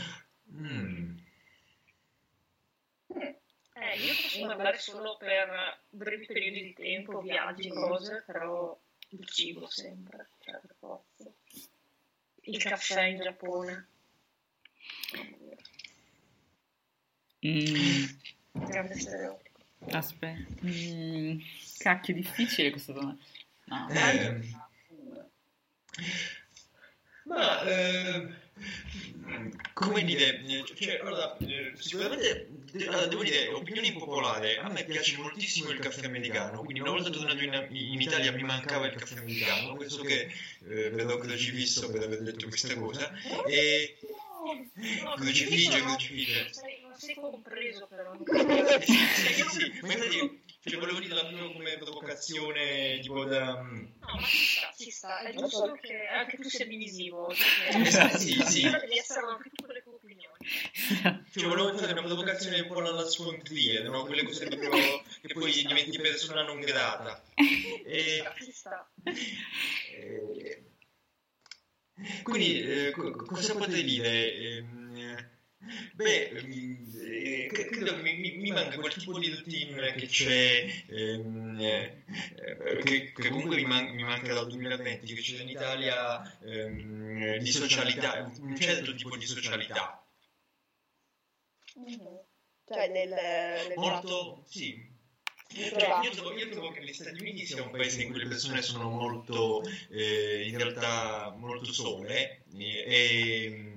[0.51, 1.17] Mm.
[3.13, 8.79] eh, io posso parlare solo per brevi periodi di tempo, viaggi, cose, però
[9.09, 11.31] il cibo sempre, cioè per forza.
[12.41, 13.87] Il caffè in Giappone.
[17.45, 18.05] Mm.
[18.51, 19.59] Grande stereotipo.
[19.91, 20.65] Aspetta.
[20.65, 21.39] Mm.
[21.77, 23.23] Cacchio, difficile questa domanda.
[23.65, 23.89] No.
[23.89, 24.41] Eh,
[27.29, 28.27] ma eh,
[29.73, 30.43] come dire,
[30.75, 36.63] cioè, allora, eh, sicuramente devo dire, opinione popolare, a me piace moltissimo il caffè americano,
[36.63, 40.31] quindi una volta tornato in, in Italia mi mancava il caffè americano, questo che
[40.67, 43.11] eh, ci visto per aver detto questa cosa,
[43.47, 43.97] e
[45.15, 46.47] cosa ci fige, cosa ci fige.
[46.51, 48.11] Sei- Non sei compreso però.
[48.81, 53.61] Sì, sì, sì, sì, ma infatti cioè, volevo dire proprio come provocazione, tipo da...
[53.61, 55.19] mm, No, ma ci sta, ci sta.
[55.19, 57.29] È giusto che anche tu sia divisivo.
[57.29, 58.61] Esatto, sì, sì.
[58.69, 60.37] Devi essere anche tu con le tue opinioni.
[61.31, 64.03] Cioè, volevo fare una provocazione un po' alla scontriere, no?
[64.05, 67.23] Quelle cose proprio che poi diventi persona non grata.
[67.85, 68.89] E, Ci sta.
[69.91, 70.63] eh,
[72.23, 74.33] quindi, eh, co- cosa potrei dire?
[74.33, 75.29] Ehm,
[75.93, 76.47] beh, eh, cre-
[77.69, 82.03] credo che mi, mi- mi manca quel tipo di routine che c'è, ehm, eh,
[82.35, 87.37] eh, che, che comunque mi, man- mi manca dal 2020, che c'è in Italia ehm,
[87.37, 90.03] di socialità, un certo tipo di socialità.
[91.75, 92.19] Mhm.
[92.67, 94.87] Cioè del, del Molto, sì,
[95.47, 98.27] Cioè, io, trovo, io trovo che gli Stati Uniti sia un paese in cui le
[98.27, 103.71] persone sono molto, eh, in realtà, molto sole e,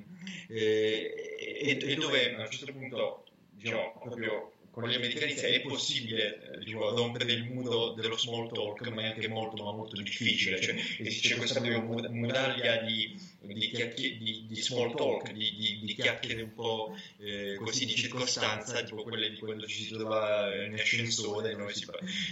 [0.48, 1.14] e-
[1.60, 3.21] e- e dove a un certo punto,
[3.62, 8.88] diciamo, proprio con gli americani è possibile eh, diciamo, rompere il muro dello small talk,
[8.88, 10.60] ma è anche molto, ma molto difficile.
[10.62, 17.56] Cioè, esiste questa muraglia di, di, di- di small talk, di, chiacchiere un po' eh,
[17.56, 21.86] così di circostanza, tipo quelle di quando ci si trova in ascensore e noi si,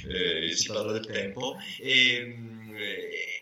[0.09, 1.57] eh, si parla del tempo.
[1.85, 2.75] Mm,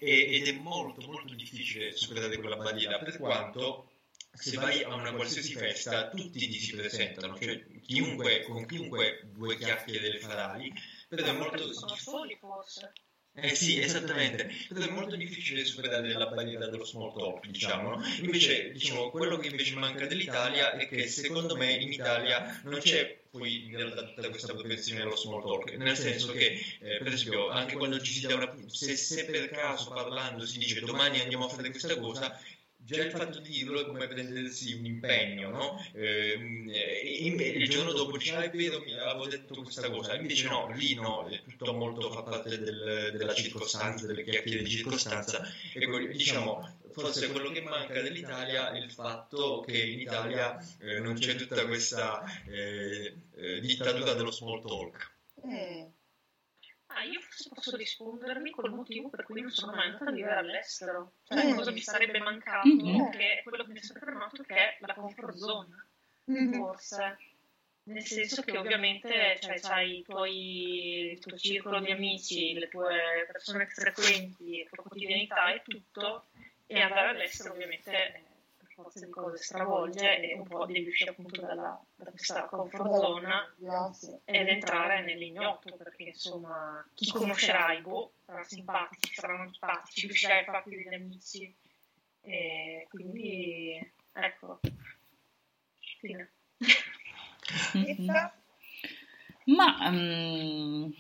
[0.01, 3.88] e- ed è molto, molto difficile superare quella barriera, per quanto
[4.39, 9.57] se vai a una qualsiasi festa tutti ti si presentano, cioè chiunque, con chiunque due
[9.57, 10.73] chiacchiere farai,
[11.09, 11.73] però è molto
[12.39, 12.93] forse.
[13.35, 17.97] eh sì, esattamente, però è molto difficile superare la barriera dello small talk, diciamo.
[17.97, 18.05] no?
[18.21, 23.19] Invece, diciamo, quello che invece manca dell'Italia è che secondo me in Italia non c'è
[23.31, 27.49] poi in realtà tutta questa propensione allo small talk, nel senso che, eh, per esempio,
[27.49, 28.55] anche quando ci si dà una...
[28.67, 32.39] Se, se per caso parlando si dice domani andiamo a fare questa cosa,
[32.81, 35.85] già il fatto di dirlo è come prendersi un impegno, no?
[35.95, 40.49] Ehm, e inve- il giorno dopo ah è vero, mi avevo detto questa cosa, invece
[40.49, 45.43] no, lì no, è tutto molto fa parte del- della circostanza, delle chiacchiere di circostanza,
[45.75, 51.01] e que- diciamo, forse quello che manca dell'Italia è il fatto che in Italia eh,
[51.01, 55.11] non c'è tutta questa eh, eh, dittatura dello small talk.
[55.47, 55.87] Mm.
[56.99, 60.35] Ah, io forse posso rispondervi col motivo per cui non sono mai andata a vivere
[60.35, 61.13] all'estero.
[61.23, 61.55] Cioè, Mm.
[61.55, 63.11] cosa mi sarebbe mancato, Mhm.
[63.11, 65.87] che è quello che mi è sempre fermato, che è la comfort zone,
[66.25, 66.55] Mhm.
[66.57, 67.19] forse.
[67.85, 73.27] Nel senso che ovviamente cioè, c'hai i tuoi, il tuo circolo di amici, le tue
[73.31, 76.27] persone che frequenti, la tua quotidianità e tutto,
[76.67, 78.25] e andare all'estero ovviamente
[78.83, 83.55] forza di cose stravolge e un po' devi uscire appunto dalla, da questa comfort zone
[84.25, 90.71] ed entrare nell'ignoto perché insomma chi conoscerai, boh, saranno simpatici, saranno antipatici, riuscirai a farti
[90.71, 91.57] degli amici.
[92.21, 94.61] e quindi ecco,
[95.99, 96.31] fine.
[99.47, 100.95] Ma um,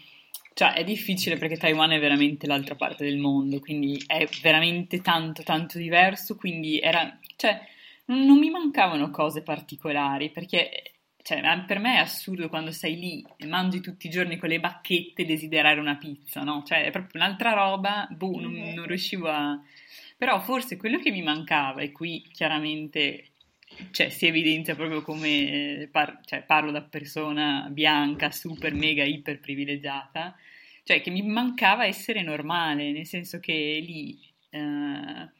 [0.58, 5.44] cioè, è difficile perché Taiwan è veramente l'altra parte del mondo, quindi è veramente tanto,
[5.44, 6.34] tanto diverso.
[6.34, 7.61] Quindi era, cioè,
[8.07, 13.46] non, mi mancavano cose particolari perché cioè, per me è assurdo quando sei lì e
[13.46, 16.64] mangi tutti i giorni con le bacchette desiderare una pizza, no?
[16.66, 19.61] Cioè, è proprio un'altra roba, boh, non, non riuscivo a...
[20.16, 23.31] Però forse quello che mi mancava, e qui chiaramente
[23.92, 30.35] cioè, si evidenzia proprio come par- cioè, parlo da persona bianca, super, mega, iper privilegiata,
[30.83, 34.18] cioè che mi mancava essere normale, nel senso che lì,
[34.51, 35.31] eh,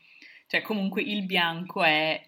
[0.49, 2.21] cioè comunque il bianco è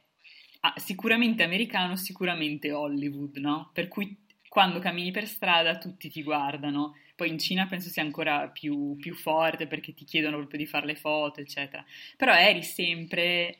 [0.61, 3.71] ah, sicuramente americano, sicuramente Hollywood, no?
[3.73, 4.17] Per cui
[4.49, 6.97] quando cammini per strada tutti ti guardano.
[7.17, 10.87] Poi in Cina penso sia ancora più, più forte perché ti chiedono proprio di fare
[10.87, 11.85] le foto, eccetera.
[12.17, 13.59] Però eri sempre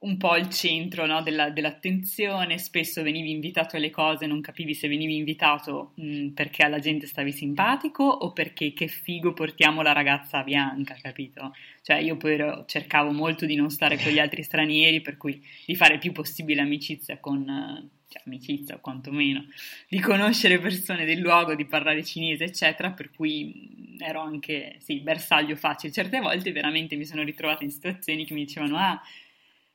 [0.00, 4.86] un po' il centro no, della, dell'attenzione, spesso venivi invitato alle cose, non capivi se
[4.86, 10.44] venivi invitato mh, perché alla gente stavi simpatico o perché che figo portiamo la ragazza
[10.44, 11.52] bianca, capito?
[11.82, 15.44] Cioè io poi ero, cercavo molto di non stare con gli altri stranieri, per cui
[15.66, 17.90] di fare il più possibile amicizia con...
[18.10, 19.44] Cioè, amicizia quantomeno,
[19.86, 25.56] di conoscere persone del luogo, di parlare cinese, eccetera, per cui ero anche, sì, bersaglio
[25.56, 25.92] facile.
[25.92, 28.98] Certe volte veramente mi sono ritrovata in situazioni che mi dicevano, ah,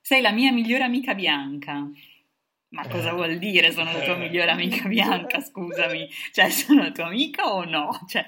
[0.03, 1.89] sei la mia migliore amica bianca.
[2.69, 3.13] Ma cosa eh.
[3.13, 5.39] vuol dire sono la tua migliore amica bianca?
[5.39, 8.03] Scusami, cioè sono la tua amica o no?
[8.05, 8.25] Cioè,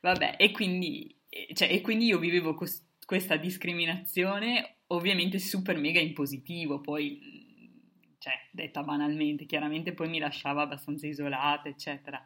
[0.00, 1.14] vabbè, e quindi,
[1.52, 7.20] cioè, e quindi io vivevo cos- questa discriminazione ovviamente super mega in positivo, poi,
[8.18, 12.24] cioè, detta banalmente, chiaramente poi mi lasciava abbastanza isolata, eccetera,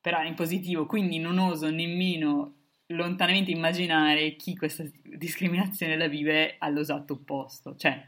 [0.00, 7.14] però in positivo, quindi non oso nemmeno lontanamente immaginare chi questa discriminazione la vive all'esatto
[7.14, 7.76] opposto.
[7.76, 8.04] Cioè,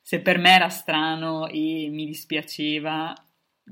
[0.00, 3.14] se per me era strano e mi dispiaceva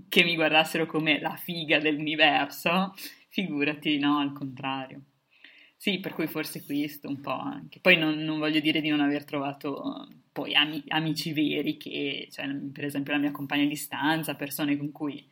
[0.09, 2.95] che mi guardassero come la figa dell'universo,
[3.29, 5.03] figurati, no, al contrario.
[5.77, 7.79] Sì, per cui forse questo un po' anche.
[7.81, 12.47] Poi non, non voglio dire di non aver trovato poi ami, amici veri che, cioè,
[12.73, 15.25] per esempio la mia compagna di stanza, persone con cui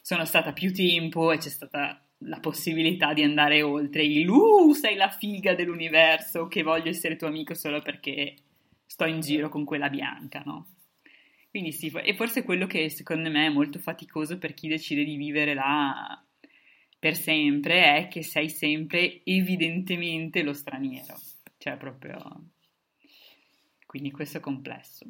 [0.00, 4.96] sono stata più tempo e c'è stata la possibilità di andare oltre il uh, sei
[4.96, 8.34] la figa dell'universo che voglio essere tuo amico solo perché
[8.86, 10.68] sto in giro con quella bianca, no?
[11.50, 15.16] Quindi sì, e forse quello che secondo me è molto faticoso per chi decide di
[15.16, 16.20] vivere là
[17.04, 21.20] per sempre è che sei sempre evidentemente lo straniero,
[21.58, 22.48] cioè proprio...
[23.84, 25.04] Quindi questo è complesso.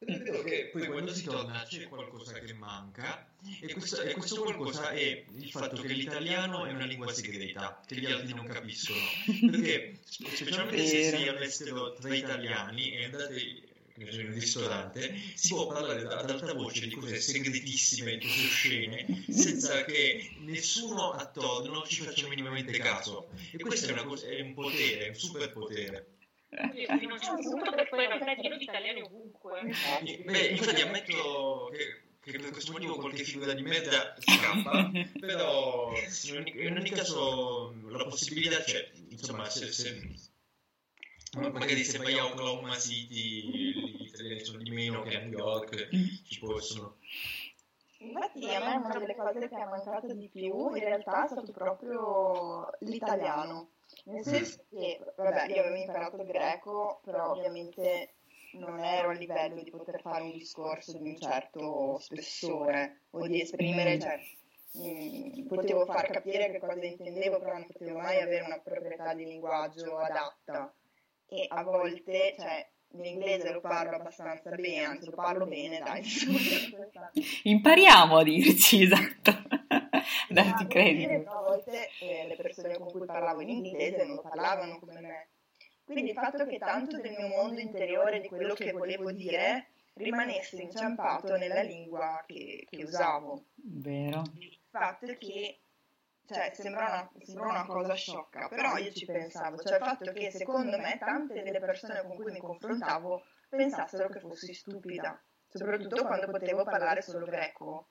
[0.00, 3.28] Ed è vero che poi quando si torna c'è qualcosa che manca
[3.60, 7.96] e questo, e questo qualcosa è il fatto che l'italiano è una lingua segreta, che
[7.96, 9.00] gli altri non capiscono.
[9.50, 13.62] Perché specialmente se sei all'estero tra italiani e andate
[13.96, 19.24] in un ristorante, si può parlare ad alta voce di cose segretissime, di cose oscene,
[19.28, 23.30] senza che nessuno attorno ci faccia minimamente caso.
[23.50, 26.17] E questo è, cosa, è un potere, un superpotere
[26.48, 29.60] fino a un certo punto per poi avere pieno di italiani ovunque.
[30.24, 35.92] Beh, infatti ammetto che che per questo motivo qualche figura di merda scappa, però
[36.54, 40.14] in ogni caso la possibilità c'è, insomma, se, se,
[41.32, 43.48] magari se vai a Oklahoma City
[43.96, 45.88] gli italiani sono di meno che a New York,
[46.28, 46.96] ci possono.
[47.98, 51.52] Infatti a me una delle cose che ha mancato di più in realtà è stato
[51.52, 53.70] proprio l'italiano
[54.04, 58.14] nel senso che, vabbè, io avevo imparato il greco, però ovviamente
[58.52, 63.40] non ero a livello di poter fare un discorso di un certo spessore o di
[63.40, 64.18] esprimere, cioè,
[64.72, 69.14] mh, mm, potevo far capire che cosa intendevo, però non potevo mai avere una proprietà
[69.14, 70.72] di linguaggio adatta.
[71.30, 76.02] E a volte, cioè, l'inglese lo parlo abbastanza bene, anzi lo parlo bene, dai.
[77.44, 79.32] Impariamo a dirci, esatto.
[80.28, 81.30] Dai, ti credo.
[81.30, 85.28] A volte eh, le persone con cui parlavo in inglese non parlavano come me.
[85.84, 90.60] Quindi il fatto che tanto del mio mondo interiore, di quello che volevo dire, rimanesse
[90.60, 93.46] inciampato nella lingua che, che usavo.
[93.54, 94.22] Vero.
[94.38, 95.60] Il fatto è che
[96.30, 100.30] cioè, sembra una, sembra una, cosa sciocca, però io ci pensavo, cioè il fatto che
[100.30, 106.26] secondo me tante delle persone con cui mi confrontavo pensassero che fossi stupida, soprattutto quando
[106.26, 107.88] potevo parlare solo greco.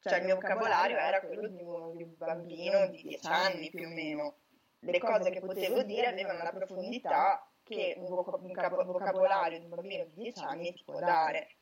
[0.00, 4.36] Cioè il mio vocabolario era quello di un, bambino di 10 anni più o meno.
[4.80, 9.64] Le cose che potevo dire avevano la profondità che un, voc- un capo- vocabolario di
[9.64, 11.56] un bambino di 10 anni ti può dare.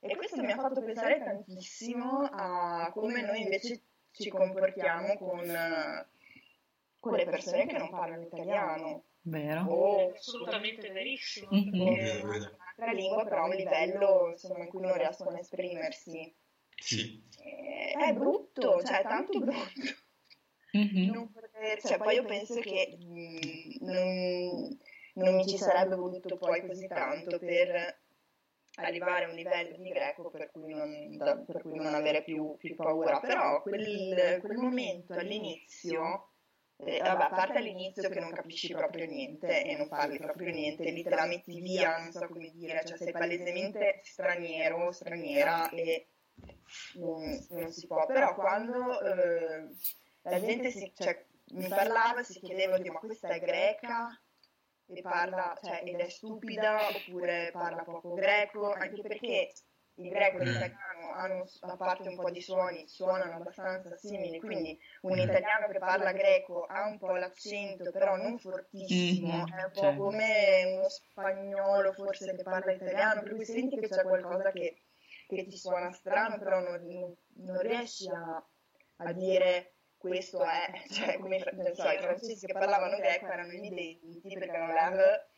[0.00, 3.82] E questo mi ha fatto pensare tantissimo a come noi invece
[4.12, 6.06] ci comportiamo con,
[6.98, 9.04] con le persone che non parlano italiano.
[9.22, 9.62] Vero?
[9.68, 11.48] O Assolutamente verissimo.
[11.50, 11.70] Mhm.
[11.72, 16.34] che un'altra lingua però a un livello insomma, in cui non riescono a esprimersi.
[16.76, 19.58] Sì, Eh, È brutto, cioè è tanto brutto.
[20.72, 21.10] Mhm.
[21.12, 24.78] Non poter- cioè, poi io penso che mh, non,
[25.14, 27.99] non mi ci sarebbe voluto poi così tanto per
[28.76, 32.56] arrivare a un livello di greco per cui non, da- per cui non avere più,
[32.56, 33.20] più paura.
[33.20, 36.32] Però quel, quel momento all'inizio,
[36.76, 40.90] eh, vabbè, a parte all'inizio che non capisci proprio niente e non parli proprio niente,
[40.90, 46.08] lì te la metti via, non so come dire, cioè sei palesemente straniero, straniera e
[46.94, 48.06] non, non si può.
[48.06, 49.68] Però quando eh,
[50.22, 54.20] la gente si, cioè, mi parlava, si chiedeva, ma questa è greca?
[54.92, 59.52] E parla, cioè, ed è stupida oppure parla poco greco, anche perché
[59.94, 64.76] il greco e l'italiano hanno, a parte un po' di suoni, suonano abbastanza simili, quindi
[65.02, 69.70] un italiano che parla greco ha un po' l'accento, però non fortissimo, Mhm, è un
[69.72, 70.02] po' certo.
[70.02, 74.82] come uno spagnolo forse che parla italiano, per cui senti che c'è qualcosa che,
[75.26, 78.44] che ti suona strano, però non, non- non riesci a,
[78.96, 83.68] a dire questo è, cioè come non so, i francesi che parlavano greco erano i
[83.68, 85.28] denti perché non l'ave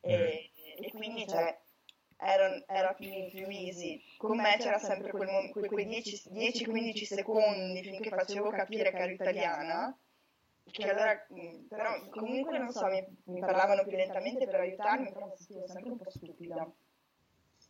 [0.00, 0.50] e,
[0.80, 1.56] e quindi cioè,
[2.16, 4.02] era, era più, più easy.
[4.16, 9.96] Con me c'era sempre quel quei 10 10-15 secondi finché facevo capire che ero italiana.
[10.70, 15.26] Che allora, mh, però comunque non so, mi, mi parlavano più lentamente per aiutarmi, però
[15.26, 16.70] mi sentivo sempre un po' stupida.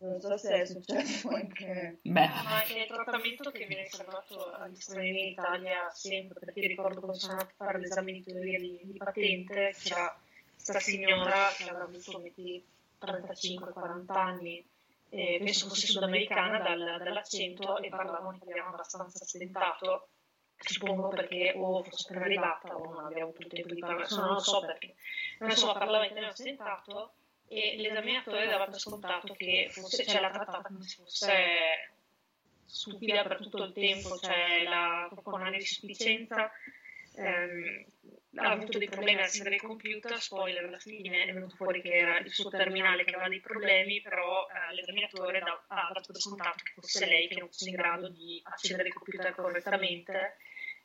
[0.00, 1.98] Non so se è successo anche.
[2.02, 7.00] Beh, Ma è il trattamento che viene salvato agli stranieri in Italia sempre, perché ricordo
[7.00, 10.16] quando sono andata a fare l'esame di teoria di, di patente, c'era
[10.54, 12.64] questa signora che aveva avuto metti
[13.00, 14.64] 35-40 anni,
[15.10, 20.10] e penso fosse sudamericana dal- dall'accento e parlava un italiano abbastanza stentato,
[20.56, 24.38] suppongo perché o fosse arrivata o non aveva avuto il tempo di parlare, non lo
[24.38, 24.94] so perché.
[25.40, 27.14] Ma insomma parlava italiano stentato
[27.48, 31.32] e l'esaminatore dava per scontato che fosse, cioè l'ha trattata come se fosse
[32.66, 36.50] stupida per tutto il tempo, cioè la, con una insufficienza,
[37.16, 37.84] ehm,
[38.36, 41.94] ha avuto dei problemi al scrivere il computer, spoiler alla fine è venuto fuori che
[41.94, 46.20] era il suo terminale che aveva dei problemi, però eh, l'esaminatore da- ha dato per
[46.20, 50.36] scontato che fosse lei che non fosse in grado di accendere il computer correttamente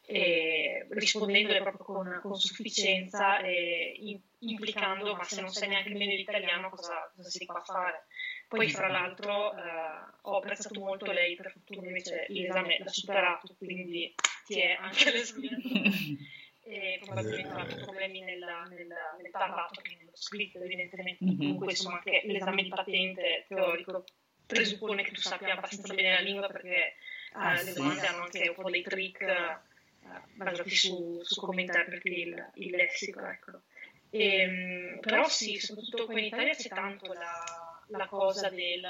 [0.05, 6.15] e rispondendole proprio con, con sufficienza e in- implicando ma se non sai neanche bene
[6.15, 8.05] l'italiano cosa, cosa si fa fare.
[8.47, 9.61] Poi fra l'altro eh,
[10.21, 14.13] ho apprezzato molto lei, per fortuna invece l'esame l'ha superato, quindi
[14.45, 15.89] ti è anche l'esaminatore
[16.65, 21.23] e probabilmente ha avuto problemi nel, nel, nel parlato che nello scritto evidentemente.
[21.23, 21.37] Mhm.
[21.37, 24.03] Comunque insomma anche l'esame di patente teorico
[24.45, 26.93] presuppone che tu sappia abbastanza bene la lingua perché eh,
[27.35, 27.73] Ah, le sì.
[27.73, 29.57] domande hanno anche un po' dei trick eh,
[30.33, 33.61] basati su, su come interpreti il, il lessico, ecco.
[34.09, 38.85] Ehm, però sì, soprattutto qui in Italia c'è tanto la, la cosa del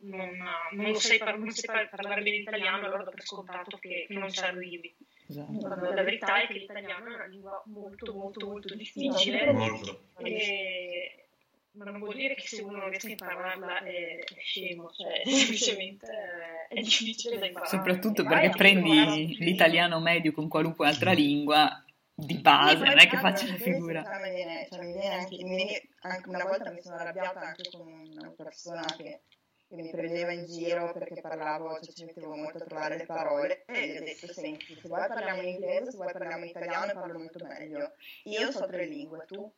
[0.00, 0.30] non,
[0.72, 4.04] non lo sai, par- non sai par- parlare bene italiano, allora do per scontato che,
[4.06, 4.94] che non ci arrivi.
[5.26, 5.66] esatto.
[5.66, 10.10] La verità è che l'italiano è una lingua molto molto molto difficile molto.
[10.18, 11.27] e
[11.72, 15.22] ma non vuol dire che se uno non riesce a impararla è, è scemo, cioè
[15.24, 17.70] semplicemente è, è difficile da imparare.
[17.70, 21.82] Soprattutto perché prendi l'italiano medio con qualunque altra lingua
[22.20, 24.02] di base, non è che faccia la figura.
[24.02, 27.86] cioè, cioè, mi viene anche, mi viene- anche una volta mi sono arrabbiata anche con
[27.86, 29.20] una persona che,
[29.68, 33.64] che mi prendeva in giro perché parlavo, cioè ci mettevo molto a trovare le parole
[33.66, 36.92] e gli ho detto senti, se vuoi parliamo in inglese, se vuoi parliamo in italiano
[36.92, 37.92] parlo molto meglio.
[38.24, 39.52] Io so tre lingue, tu?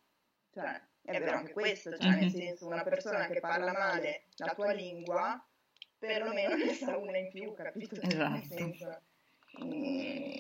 [0.52, 2.28] Cioè, è vero anche questo, cioè nel Mhm.
[2.30, 5.44] senso una persona che parla male la tua lingua,
[5.98, 7.96] perlomeno ne sa una in più, capito?
[7.96, 8.54] Cioè, nel Esatto.
[8.54, 9.00] senso,
[9.64, 10.32] mm,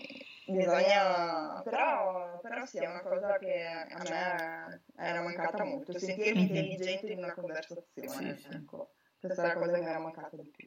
[0.46, 7.12] bisogna però, però sì è una cosa che a me era mancata molto sentirmi intelligente
[7.12, 8.48] in una conversazione sì.
[8.50, 10.66] ecco questa è la cosa che mi era mancata di più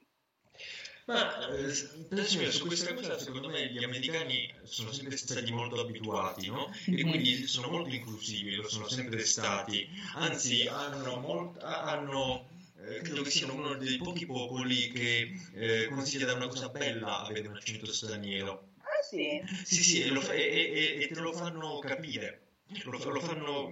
[1.06, 1.74] Ma eh,
[2.08, 6.70] per esempio, su questa cosa secondo me gli americani sono sempre stati molto abituati, no?
[6.86, 9.86] E quindi sono molto inclusivi, lo sono sempre stati.
[10.14, 16.34] Anzi, hanno, molt- hanno eh, credo che siano uno dei pochi popoli che eh, considera
[16.34, 18.70] una cosa bella avere un accento straniero.
[18.80, 22.39] ah sì Sì, sì, e, lo fa- e- e- e te lo fanno capire,
[22.86, 23.70] lo, fa- lo fanno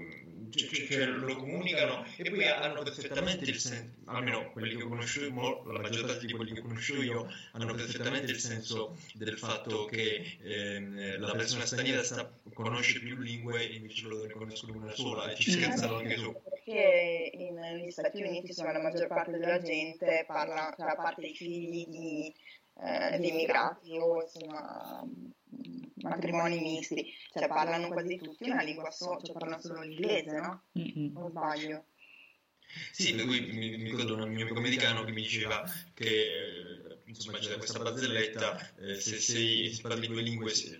[0.52, 5.22] cioè, cioè, cioè, lo comunicano e poi hanno perfettamente il senso, almeno quelli che conosco
[5.22, 9.86] io, la maggior parte di quelli che conosco io, hanno perfettamente il senso del fatto
[9.86, 14.94] che eh, la persona straniera sta, conosce più lingue e invece loro ne conoscono una
[14.94, 16.36] sola e ci scherzano anche su.
[16.44, 21.28] Perché in, negli Stati Uniti insomma, la maggior parte della gente parla, cioè, a parte
[21.28, 22.34] i figli di,
[22.82, 25.08] eh, di immigrati o insomma
[26.02, 30.64] matrimoni misti, cioè parlano quasi tutti una lingua sola, cioè parlano solo l'inglese, no?
[30.78, 31.16] Mm-hmm.
[31.18, 31.86] O sbaglio?
[32.92, 35.64] Sì, per cui mi, mi ricordo un mio amico americano che mi diceva
[35.94, 40.80] che eh, insomma c'era questa barzelletta, eh, se, sei, se parli due lingue, se,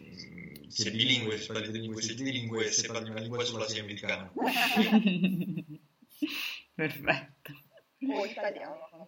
[0.68, 3.82] se è bilingue, se parli due lingue sei bilingue, se parli una lingua sola sei
[3.82, 4.34] americano.
[6.74, 7.71] Perfetto
[8.10, 9.08] o italiano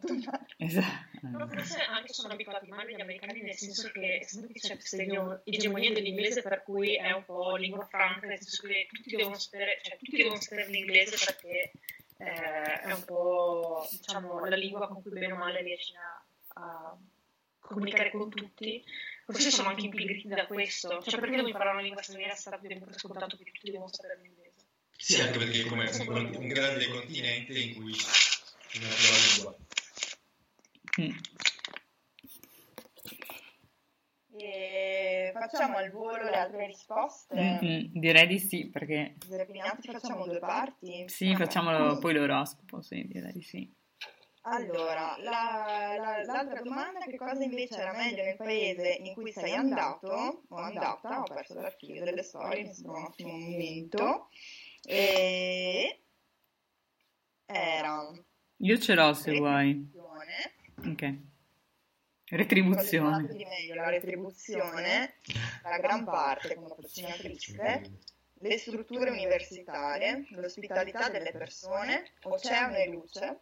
[0.58, 1.20] esatto.
[1.22, 4.98] No, forse anche sono abituati male gli americani nel senso che essendo che c'è questa
[5.44, 9.80] egemonia dell'inglese per cui è un po' lingua franca, nel senso che tutti devono sapere,
[9.82, 11.72] cioè, tutti devono sapere l'inglese perché
[12.18, 16.26] eh, è un po' diciamo, la lingua con cui bene o male riesci a,
[16.62, 16.98] a
[17.60, 18.84] comunicare con tutti.
[19.26, 22.86] Forse sono anche impigriti da questo, cioè perché devo imparare una lingua straniera se abbiamo
[22.86, 24.52] per scontato che tutti devono sapere l'inglese?
[24.98, 27.94] Sì, anche perché come un, un grande continente in cui
[28.80, 29.58] una sola lingua.
[31.02, 31.18] Mm.
[34.36, 37.36] E facciamo al volo le altre risposte?
[37.36, 39.16] Mm-hmm, direi di sì, perché...
[39.28, 41.08] Zerepinati facciamo due parti?
[41.08, 43.72] Sì, ah, facciamo poi l'oroscopo, sì, direi di sì.
[44.46, 49.54] Allora, la, la, l'altra domanda, che cosa invece era meglio nel paese in cui sei
[49.54, 54.30] andato o andata, ho perso l'archivio delle storie, mi sembra un ottimo momento,
[54.82, 56.04] e
[57.46, 58.12] era
[58.64, 59.92] io ce l'ho se vuoi.
[60.86, 61.18] Ok.
[62.30, 63.28] Retribuzione.
[63.28, 65.16] Meglio, la retribuzione,
[65.64, 67.82] la gran parte come persona triste,
[68.34, 73.40] le strutture universitarie, l'ospitalità delle persone, oceano e luce,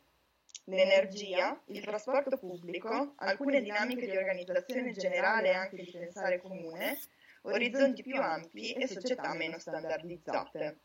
[0.66, 7.00] l'energia, il trasporto pubblico, alcune dinamiche di organizzazione generale e anche di pensare comune,
[7.44, 10.80] orizzonti più ampi e società meno standardizzate.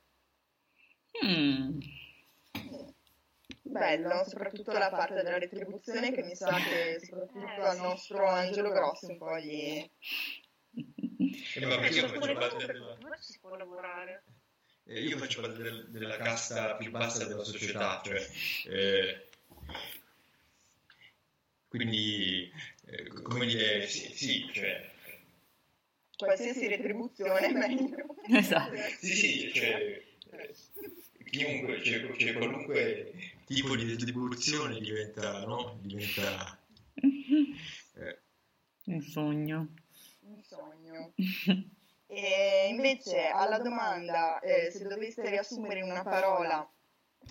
[1.24, 1.80] Mm
[3.66, 9.06] bello, soprattutto la parte della retribuzione che mi sa che soprattutto al nostro Angelo Grossi
[9.06, 9.90] un po' gli...
[11.54, 12.98] Eh, vabbè, io faccio parte della...
[13.18, 14.24] si può lavorare?
[14.84, 18.24] Eh, io faccio parte del, della casta più bassa della società, cioè...
[18.68, 19.28] Eh,
[21.68, 22.52] quindi,
[22.86, 24.90] eh, come dire, sì, sì cioè...
[26.16, 28.16] Qualsiasi retribuzione è meglio.
[28.28, 28.76] Esatto.
[28.98, 30.04] sì, sì, cioè...
[31.36, 33.12] Chiunque, cioè, cioè qualunque
[33.44, 35.78] tipo di retribuzione diventa, no?
[35.82, 36.58] diventa
[36.96, 38.18] eh.
[38.86, 39.74] un sogno.
[40.20, 41.12] Un sogno.
[42.06, 46.66] e invece alla domanda eh, se doveste riassumere in una parola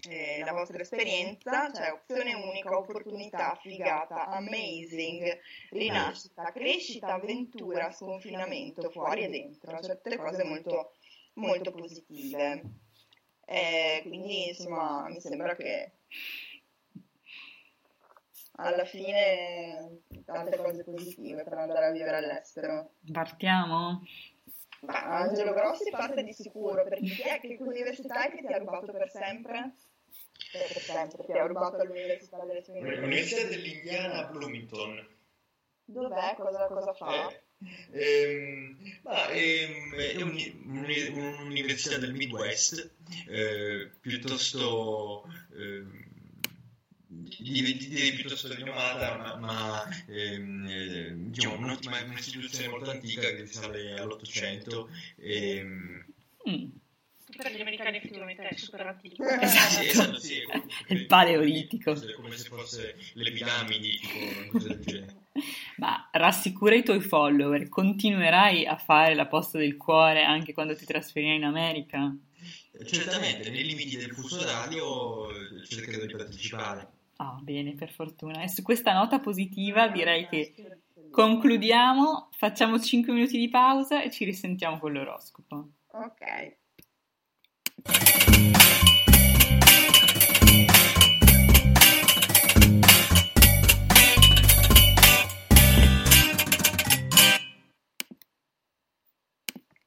[0.07, 5.35] eh, la vostra esperienza, cioè opzione unica, opportunità, figata, amazing,
[5.71, 10.91] rinascita, crescita, avventura, sconfinamento, fuori e dentro, cioè tutte cose molto,
[11.33, 12.83] molto positive.
[13.45, 15.91] Eh, quindi insomma mi sembra che
[18.57, 22.93] alla fine tante cose positive per andare a vivere all'estero.
[23.11, 24.01] Partiamo?
[24.81, 28.57] Ma Angelo Grossi parte di sicuro, perché chi è che università è che ti ha
[28.57, 29.73] rubato per sempre?
[30.51, 35.07] Per sempre, ti ha rubato all'università delle tue L'università dell'Indiana a Bloomington.
[35.85, 36.35] Dov'è?
[36.35, 37.29] Cosa, cosa fa?
[37.29, 37.43] Eh.
[37.91, 42.91] Ehm, ma ehm, è un, un'università del Midwest
[43.27, 45.23] eh, piuttosto
[45.55, 45.83] eh,
[47.07, 54.89] direi piuttosto rinomata ma, ma ehm, eh, diciamo un'ottima un'istituzione molto antica che risale all'Ottocento
[55.15, 56.05] ehm,
[56.49, 56.67] mm.
[57.37, 59.23] per gli americani effettivamente è super antico.
[59.23, 60.19] Esatto, sì, esatto.
[60.19, 60.41] sì,
[60.89, 61.93] il paleolitico.
[62.15, 65.23] come se fosse le piramidi tipo cose del genere
[65.77, 70.85] ma rassicura i tuoi follower, continuerai a fare la posta del cuore anche quando ti
[70.85, 72.15] trasferirai in America?
[72.85, 75.27] Certamente, nei limiti del fuso orario
[75.65, 76.87] cercherò di partecipare.
[77.17, 78.43] Ah, bene, per fortuna.
[78.43, 80.53] E su questa nota positiva direi che
[81.11, 85.69] concludiamo, facciamo 5 minuti di pausa e ci risentiamo con l'oroscopo.
[85.91, 86.57] Ok.